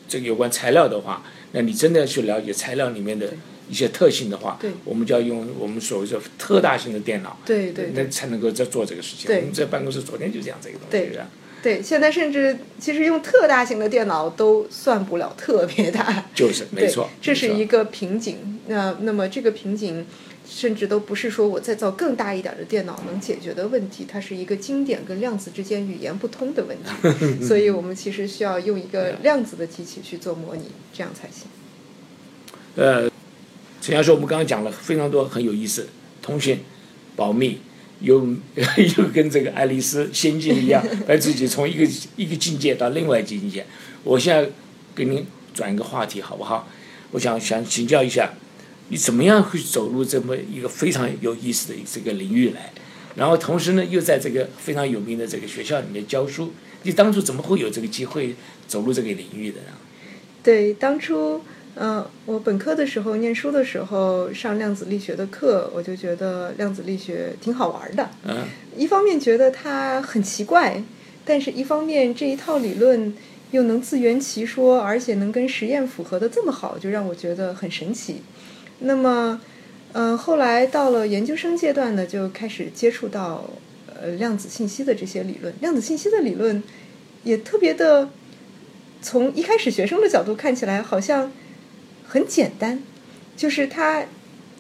[0.07, 3.33] 这个有关材料的话，那你真的要去了解材料里面的
[3.69, 9.35] 一些特性的话，对我们就要用我们所谓的特大型的电脑，对对对那才能够在做这个事情。
[9.35, 11.19] 我们在办公室昨天就讲这个东西，对
[11.63, 18.61] 对，现在甚至其实用特大型的电脑都算不了特别大，就是没错，这是一个瓶颈。
[18.69, 20.07] 那那么这个瓶颈，
[20.49, 27.43] 甚至都不是说我再造更大一点的电脑能解决的问题，它是一个经典跟量子之间语言不通的问题。
[27.45, 31.49] 所以我们其实需要用一个量子的机器去做模拟，这样才行。
[32.77, 33.11] 呃，
[33.87, 35.89] 陈教授，我们刚刚讲了非常多很有意思，
[36.21, 36.59] 通讯、
[37.15, 37.61] 保密，
[38.01, 38.19] 又
[38.99, 43.65] 又跟这个爱丽丝仙境一样，把自己从一个一个境界到另外一个境界。
[44.03, 44.51] 我现在
[44.93, 45.25] 给您
[45.55, 46.69] 转一个话题，好不好？
[47.13, 48.35] 我想想请教一下，
[48.89, 52.73] 你怎么样会走入这么一个非常有意思的这个领域来？
[53.15, 58.35] 然后同时呢，又在这个非常有名的这个学校里面教书，你当初怎么会有这个机会
[58.67, 59.69] 走入这个领域的呢？
[60.43, 61.41] 对，当初，
[61.79, 68.09] 嗯、我本科的时候念书的时候上量子力学的课，我就觉得量子力学挺好玩的。
[68.27, 70.83] 嗯，一方面觉得它很奇怪，
[71.25, 73.13] 但是一方面这一套理论
[73.51, 78.23] 又能自圆其说，而且能跟实验符合的这么好，就让我觉得很神奇。
[78.79, 79.41] 那么，
[79.93, 83.49] 嗯、后来到了研究生阶段呢，就开始接触到
[84.01, 85.53] 呃量子信息的这些理论。
[85.61, 86.63] 量子信息的理论
[87.23, 88.09] 也特别的，
[89.03, 91.31] 从一开始学生的角度看起来好像
[92.07, 92.83] 很简单，
[93.37, 94.05] 就是它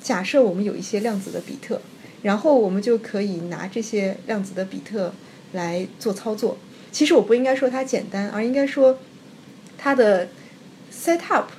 [0.02, 1.80] 假设我们有一些量子的比特，
[2.22, 5.12] 然后我们就可以拿这些量子的比特
[5.52, 6.58] 来做操作。
[6.92, 8.98] 其实我不应该说它简单，而应该说
[9.76, 10.28] 它的
[10.92, 11.50] set up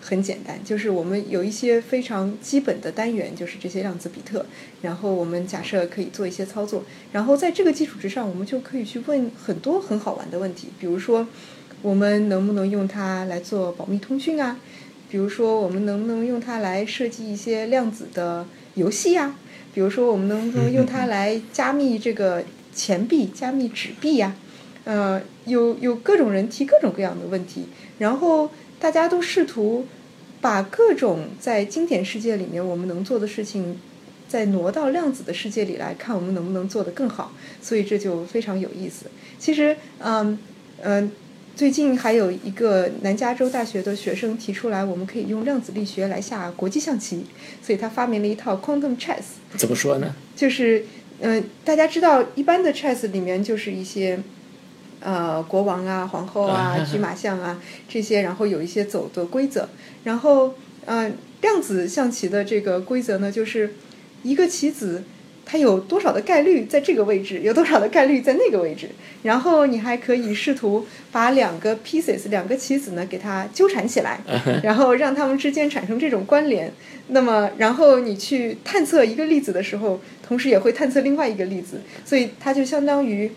[0.00, 4.46] 很简单，就是我们有一些非常基本的单元，就是这些量子比特，
[4.82, 11.26] 然后我们假设可以做一些操作，然后在这个基础之上，我们就可以去问很多很好玩的问题，比如说
[11.82, 14.58] 我们能不能用它来做保密通讯啊？
[15.10, 19.34] 比如说我们能不能用它来设计一些量子的游戏呀、
[19.74, 22.42] 比如说我们能不能用它来加密这个
[22.74, 24.34] 钱币、加密纸币呀、
[24.84, 27.66] 呃，有有各种人提各种各样的问题，
[27.98, 29.86] 然后大家都试图
[30.40, 33.78] 把各种在经典世界里面我们能做的事情，
[34.28, 37.32] 再挪到量子的世界里来看，我们能不能做得更好。
[37.62, 39.06] 所以这就非常有意思。
[39.38, 40.38] 其实，嗯
[40.82, 41.10] 嗯、
[41.56, 47.24] 最近还有一个南加州大学的学生提出来，我们可以用量子力学来下国际象棋，
[47.62, 49.22] 所以他发明了一套 quantum chess。
[49.56, 50.14] 怎么说呢？
[50.36, 50.84] 就是，
[51.20, 54.20] 嗯、大家知道一般的 chess 里面就是一些，
[55.00, 59.66] 呃，国王啊、皇后啊、车马象啊这些，然后有一些走的规则。
[60.04, 60.54] 然后，
[60.84, 63.72] 呃，量子象棋的这个规则呢，就是
[64.22, 65.04] 一个棋子
[65.46, 68.90] 它有多少的概率在这个位置，有多少的概率在那个位置。
[69.22, 74.20] 然后你还可以试图把两个 pieces 两个棋子呢给它纠缠起来，
[74.62, 76.72] 然后让它们之间产生这种关联。
[77.08, 83.30] 那么，然后你去探测一个粒子的时候，同时也会探测另外一个粒子，所以它就相当于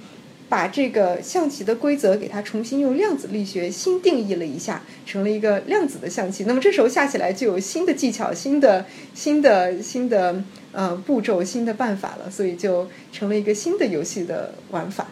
[0.47, 6.45] 把这个象棋的规则给它重新用量子力学新定义了一下，成了一个量子的象棋。
[6.45, 15.07] 那么这时候下起来就有新的技巧、新的、新的、新的呃步骤、新的办法了，所以就成了一个新的游戏的玩法。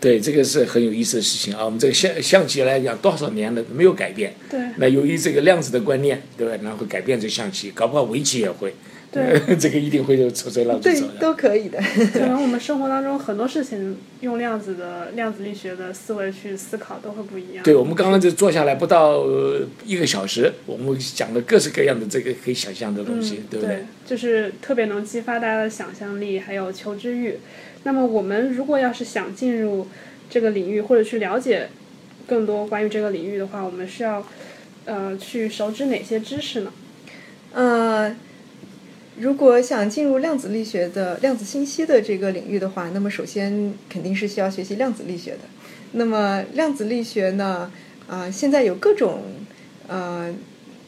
[0.00, 1.62] 对，这个是很有意思的事情啊。
[1.64, 4.34] 我们这个象象棋来讲，多少年了没有改变。
[4.48, 6.54] 对那由于这个量子的观念，对吧？
[6.62, 8.74] 然后改变这象棋，搞不好围棋也会。
[9.12, 11.18] 对， 这个一定会有出这浪子对。
[11.18, 11.80] 都可以的。
[12.12, 17.64] 可能我们生活当中很多事情用量子的量子力学的思维去思考都会不一样。
[17.64, 23.84] 对，我们刚刚就坐下来不到呃一个小时，我们讲了各式各样的这个可以想象的东西，对不对？
[24.06, 27.38] 就是特别能激发大家的想象力，还有求知欲。
[27.82, 29.88] 那么我们如果要是想进入
[30.28, 31.68] 这个领域，或者去了解
[32.28, 34.24] 更多关于这个领域的话，我们需要
[34.84, 36.72] 呃去熟知哪些知识呢？
[37.52, 38.14] 呃，
[39.20, 45.40] 如果想进入量子力学的量子信息的这个领域的话，那么首先肯定是需要学习量子力学的。
[45.92, 47.70] 那么量子力学呢，
[48.08, 49.22] 啊、现在有各种
[49.86, 50.34] 呃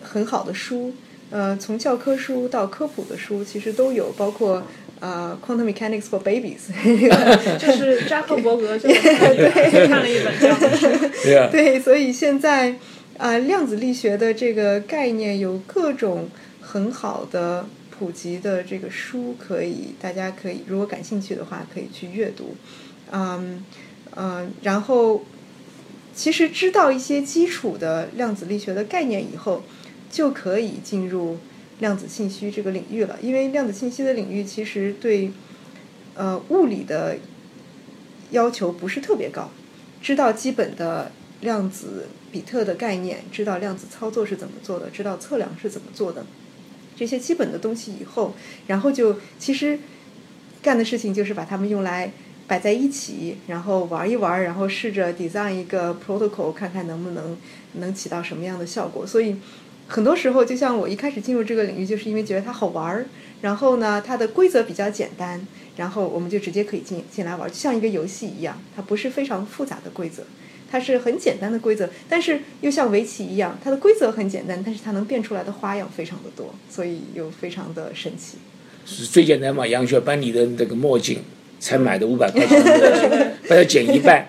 [0.00, 0.94] 很好的书，
[1.30, 4.62] 呃，从教科书到科普的书，其实都有，包括
[5.00, 6.72] 呃《Quantum Mechanics for Babies》
[7.58, 10.88] 就是 扎克伯格就看了一本这样的书。
[11.22, 12.76] 对啊，对，所以现在
[13.18, 16.30] 呃，量子力学的这个概念有各种
[16.60, 17.66] 很好的
[18.03, 22.57] 普及的这个书，可以大家可以如果感兴趣的话，可以去阅读。
[23.12, 23.64] 嗯，
[24.16, 25.24] 嗯，然后
[26.12, 29.62] 其实知道一些基础的量子力学的概念以后，
[30.11, 31.38] 就可以进入
[31.78, 33.16] 量子信息这个领域了。
[33.22, 35.30] 因为量子信息的领域其实对
[36.16, 37.18] 呃物理的
[38.32, 39.48] 要求不是特别高，
[40.03, 46.26] 知道基本的量子比特的概念，知道量子操作是怎么做的，知道测量是怎么做的，
[47.03, 48.32] 这些基本的东西以后，
[48.68, 49.76] 然后就其实
[50.62, 52.12] 干的事情就是把它们用来。
[52.48, 57.38] 摆在一起，然后玩一玩，然后试着 design 一个 protocol，看看能不能
[57.74, 59.07] 能起到什么样的效果。
[59.07, 59.36] 所以
[59.88, 63.07] 很多时候，就像我一开始进入这个领域，就是因为觉得它好玩儿，
[63.40, 65.46] 然后呢，它的规则比较简单，
[65.76, 68.61] 然后我们就直接可以进进来玩，就像一个游戏一样。
[68.76, 70.24] 它不是非常复杂的规则，
[70.72, 78.38] 它是很简单的规则，但是又像围棋一样，它的规则很简单，但是它能变出来的花样非常的多，所以又非常的神奇。
[78.86, 79.66] 是最简单嘛？
[79.66, 81.18] 杨雪，班里的那个墨镜。
[81.62, 82.60] 才买的五百块钱，
[83.48, 84.26] 把它剪一半，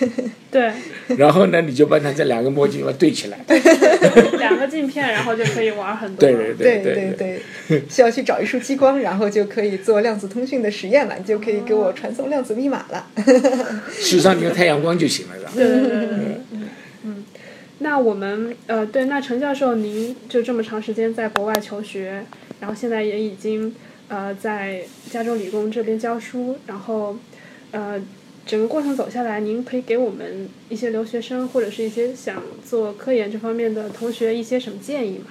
[0.50, 0.72] 对，
[1.18, 3.38] 然后呢，你就把它这两个墨镜要对起来，
[4.40, 6.20] 两个镜片，然后就可以玩很多。
[6.26, 13.06] 对对对对对，需要去找一束激光，然后就可以做量子通讯的实验了，你就可以给我传送量子密码了。
[13.90, 15.52] 事实上，你用太阳光就行了，是吧？
[15.54, 16.06] 对对对对，
[16.52, 16.68] 嗯
[17.04, 17.24] 嗯。
[17.80, 22.24] 那我们呃，对，那陈教授，您就这么长时间在国外求学，
[22.58, 23.74] 然后现在也已经。
[24.10, 27.16] 呃，在加州理工这边教书，然后，
[27.70, 27.96] 呃，
[28.44, 35.26] 整个过程走下来，您可以给我们一些留学生或者是一些想做科研这方面的同学一些什么建议吗？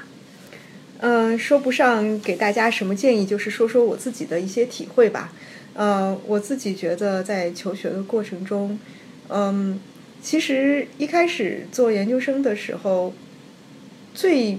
[1.00, 5.34] 嗯，说不上给大家什么建议，就是说说我自己的一些体会吧。
[5.74, 8.80] 呃，我自己觉得在求学的过程中，
[9.28, 9.78] 嗯，
[10.22, 13.14] 其实一开始做研究生的时候，
[14.14, 14.58] 最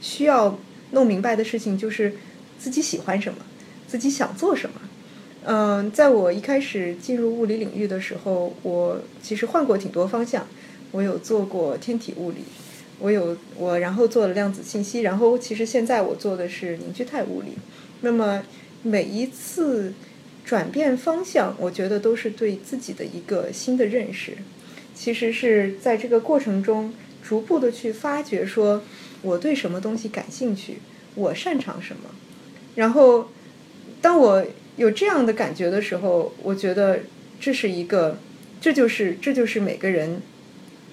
[0.00, 0.58] 需要
[0.90, 2.12] 弄明白的事情就是。
[2.58, 3.38] 自己喜欢什么，
[3.86, 4.80] 自己想做什么。
[5.44, 10.46] 嗯，在我一开始进入物理领域的时候，我其实换过挺多方向。
[10.92, 12.38] 我有做过天体物理，
[12.98, 17.48] 我有我然后做了量子信息，然后其实现在我做的是凝聚态物理。
[18.00, 18.42] 那么
[18.82, 19.92] 每一次
[20.44, 24.38] 转变方向，我觉得都是对自己的一个新的认识。
[24.94, 28.82] 其实是在这个过程中，逐步的去发掘，说
[29.22, 30.78] 我对什么东西感兴趣，
[31.14, 32.02] 我擅长什么。
[32.76, 33.28] 然后，
[34.00, 34.46] 当我
[34.76, 37.00] 有这样的感觉的时候，我觉得
[37.40, 38.18] 这是一个，
[38.60, 40.20] 这就是这就是每个人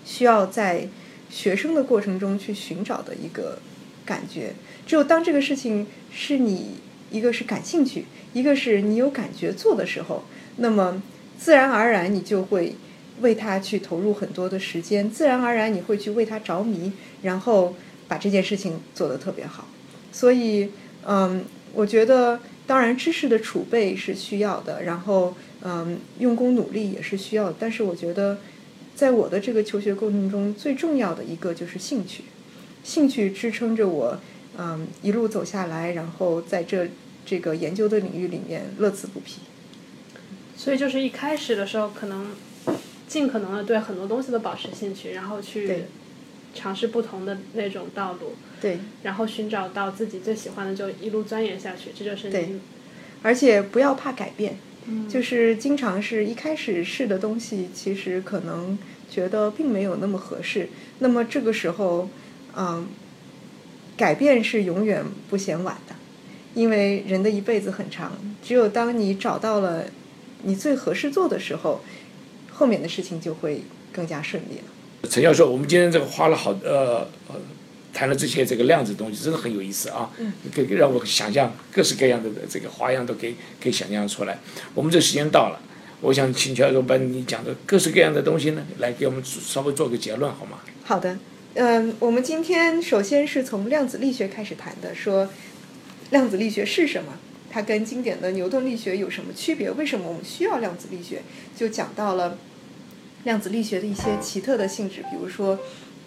[0.06, 0.88] 需要在
[1.30, 3.60] 学生的过程中去寻找的一个
[4.06, 4.54] 感觉。
[4.88, 6.76] 只有当这个事情是你
[7.12, 10.24] 一个是感兴趣，一个是你有感觉做的时候，
[10.58, 11.04] 那么
[11.38, 12.76] 自然而然你就会
[13.20, 17.76] 为他去投入很多的时间，自然而然你会去为他着迷，然后
[18.08, 19.68] 把这件事情做得特别好。
[20.14, 20.70] 所以，
[21.06, 21.44] 嗯。
[21.74, 27.52] 我觉得，当然，知识的储备是需要的，然后，嗯，用功努力也是需要。
[27.52, 28.38] 但是，我觉得，
[28.96, 32.26] 在我的这个求学过程中，最重要的一个就是兴趣，
[32.84, 34.20] 兴趣支撑着我，
[34.58, 36.88] 嗯，一路走下来，然后在这
[37.26, 39.42] 这个研究的领域里面乐此不疲。
[40.56, 42.28] 所以，就是一开始的时候，可能
[43.08, 45.86] 尽可能的对很多东西都保持兴趣，然后去
[46.54, 48.34] 尝试不同的那种道路。
[48.64, 52.56] 对，然后寻找到自己最喜欢的，就一路钻研下去，这就是对。
[53.22, 54.58] 而且不要怕改变，
[55.10, 58.78] 就是经常是一开始试的东西，其实可能
[59.10, 60.70] 觉得并没有那么合适。
[61.00, 62.08] 那么这个时候，
[62.56, 62.88] 嗯，
[63.98, 65.96] 改变是永远不嫌晚的，
[66.54, 69.84] 因为人的一辈子很长，只有当你找到了
[70.44, 71.82] 你最合适做的时候，
[72.50, 75.10] 后面的事情就会更加顺利了。
[75.10, 77.36] 陈教授，我们今天这个花了好呃呃。
[77.94, 80.10] 谈了这些这个量子东西，真的很有意思啊！
[80.54, 84.40] 可以让我想象各式各样的这个花样都可以可以想象出来。
[84.74, 85.62] 我们这时间到了，
[86.02, 90.58] 我想请教授把你讲的各式各样的东西呢，来给我们稍微做个结论好吗？
[90.84, 91.20] 好的，
[91.54, 95.30] 嗯，我们今天首先是从量子力学开始谈的，说
[96.10, 97.14] 量子力学是什么，
[97.52, 99.70] 它跟经典的牛顿力学有什么区别？
[99.70, 101.22] 为什么我们需要量子力学？
[101.56, 102.40] 就讲到了
[103.24, 105.60] 量子力学的一些奇特的性质，比如说。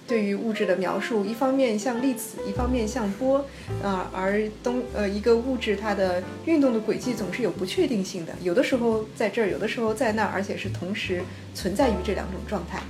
[0.06, 3.44] 对于物质的描述，一方面像粒子，一方面像波，
[3.82, 11.20] 啊，而东呃一个物质它的运动的轨迹总是有不确定性的，有的时候在这儿，有的时候在那儿，而且是同时
[11.54, 12.80] 存在于这两种状态。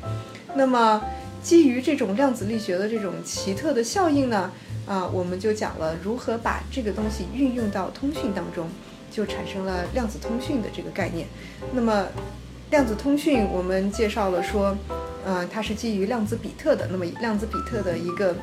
[0.55, 1.03] 那么
[1.43, 4.53] 基于这种量子力学的这种奇特的效应呢，
[4.87, 8.69] 啊，我们就讲了如何把这个东西运用到通讯当中，
[9.11, 11.27] 就产生了量子通讯的这个概念。
[11.73, 12.09] 那么
[12.71, 14.77] 量子通讯，我们介绍了说。
[15.27, 16.87] 呃，它是基于量子比特的。
[16.89, 18.35] 那么量子比特的一个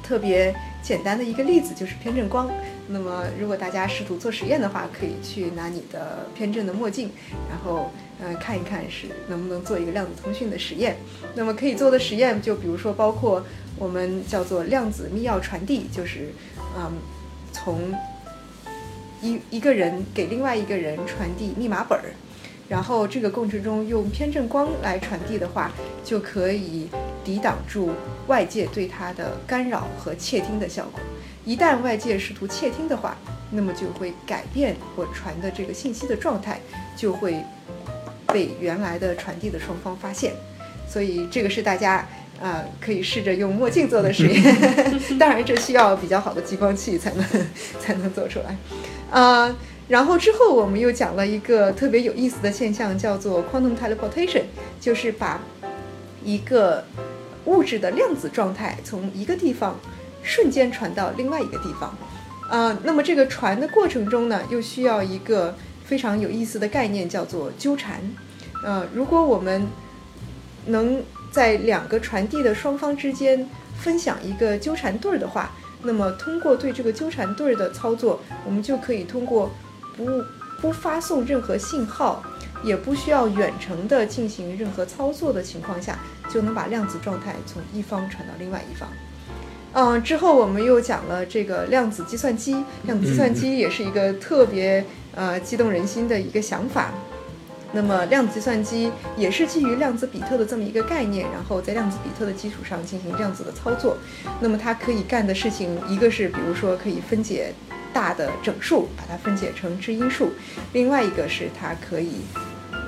[0.00, 2.48] 特别简单的一个例子就是偏振光。
[2.86, 7.10] 那么，如果大家试图做实验的话，可以去拿你的偏振的墨镜，
[7.50, 7.90] 然后
[8.22, 10.96] 嗯看一看是能不能做一个量子通讯的实验。
[11.34, 13.44] 那么可以做的实验就比如说包括
[13.76, 16.32] 我们叫做量子密钥传递，就是
[16.78, 16.92] 嗯
[17.52, 17.92] 从
[19.20, 22.14] 一一个人给另外一个人传递密码本儿，
[22.68, 25.70] 然后这个过程中用偏振光来传递的话，
[26.04, 26.88] 就可以
[27.24, 27.90] 抵挡住
[28.26, 31.00] 外界对它的干扰和窃听的效果。
[31.44, 33.16] 一旦外界试图窃听的话，
[33.50, 36.60] 那么就会改变我传的这个信息的状态，
[36.94, 37.42] 就会
[38.26, 40.34] 被原来的传递的双方发现。
[40.86, 42.06] 所以这个是大家
[42.40, 44.56] 啊、可以试着用墨镜做的实验，
[45.18, 47.24] 当然这需要比较好的激光器才能
[47.80, 48.56] 才能做出来。
[49.10, 49.56] 啊、
[49.88, 54.42] 然后之后我们又讲了一个特别有意思的现象，叫做 quantum teleportation，
[54.78, 55.40] 就是把
[56.22, 56.84] 一个
[57.46, 59.80] 物质的量子状态从一个地方
[60.22, 61.96] 瞬间传到另外一个地方。
[62.50, 68.00] 啊、那么这个传的过程中呢，又需要一个非常有意思的概念，叫做纠缠。
[68.64, 69.66] 呃，如果我们
[70.66, 79.50] 能在两个传递的双方之间分享一个纠缠对儿的话，那么通过对这个纠缠对儿的操作，我们就可以通过
[79.98, 80.22] 不
[80.60, 82.22] 不发送任何信号，
[82.62, 85.98] 也不需要远程的进行任何操作的情况下，
[86.32, 88.88] 就能把量子状态从一方传到另外一方。
[89.74, 94.84] 嗯，之后我们又讲了这个量子计算机，量子计算机也是一个特别
[95.14, 96.90] 呃激动人心的一个想法。
[97.70, 103.98] 那么量子计算机也是基于量子比特的这么一个概念，然后在量子比特的基础上进行量子的操作。
[104.40, 107.52] 那么它可以干的事情，一个是比如说可以分解
[107.92, 110.26] 大的整数，把它分解成质因数；
[110.72, 112.12] 另外一个是它可以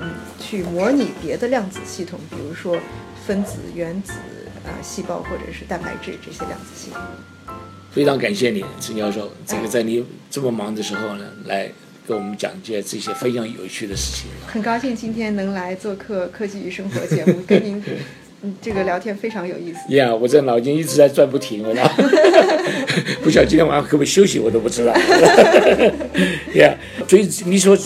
[0.01, 2.79] 嗯去模拟别的量子系统，比如说
[3.27, 4.13] 分子、原子
[4.65, 7.01] 啊、细胞或者是蛋白质这些量子系统。
[7.91, 11.69] 非常感谢你，陈教授，这个在你这么忙的时候呢，来
[12.07, 14.31] 给我们讲解这些非常有趣的事情。
[14.47, 17.83] 很高兴今天能来做客《科技与生活》节目，跟您
[18.43, 19.95] 嗯这个聊天非常有意思。
[19.95, 21.83] 呀、我这脑筋一直在转不停，我呢，
[23.23, 24.93] 不晓得今天晚上可不可以休息，我都不知道。
[26.55, 26.75] 呀、
[27.07, 27.77] 所以你所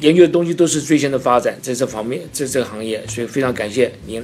[0.00, 4.20] 研究的东西都是最新的发展，在这方面，在这个行业，所以非常感谢您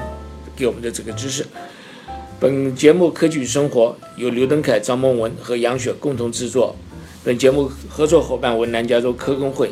[0.56, 1.46] 给我们的这个知识。
[2.40, 6.74] 本节目《科技与生活》由刘登凯、张梦文和杨雪共同制作。
[7.24, 9.70] 本节目合作伙伴为南加州科工会。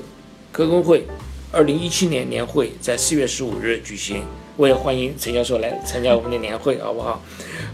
[0.53, 1.07] 科工会
[1.53, 4.23] 二零一七年年会在四月十五日举行，
[4.57, 7.23] 我也欢迎陈教授来参加我们的年会，好不好？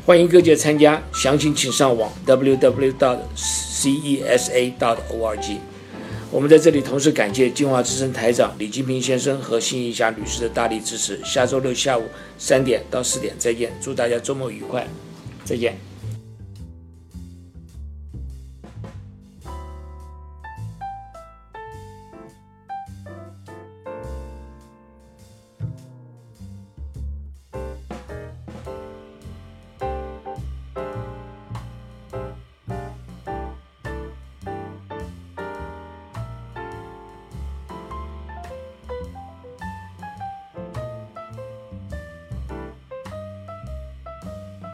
[0.05, 3.17] 欢迎各界参加，详情请上网 www.cesa.org。
[6.31, 11.21] 我们在这里同时感谢金华之声台长李金平先生和辛怡霞女士的大力支持。
[11.25, 12.03] 下周六下午
[12.39, 14.87] 三点到四点再见，祝大家周末愉快，
[15.45, 15.92] 再见。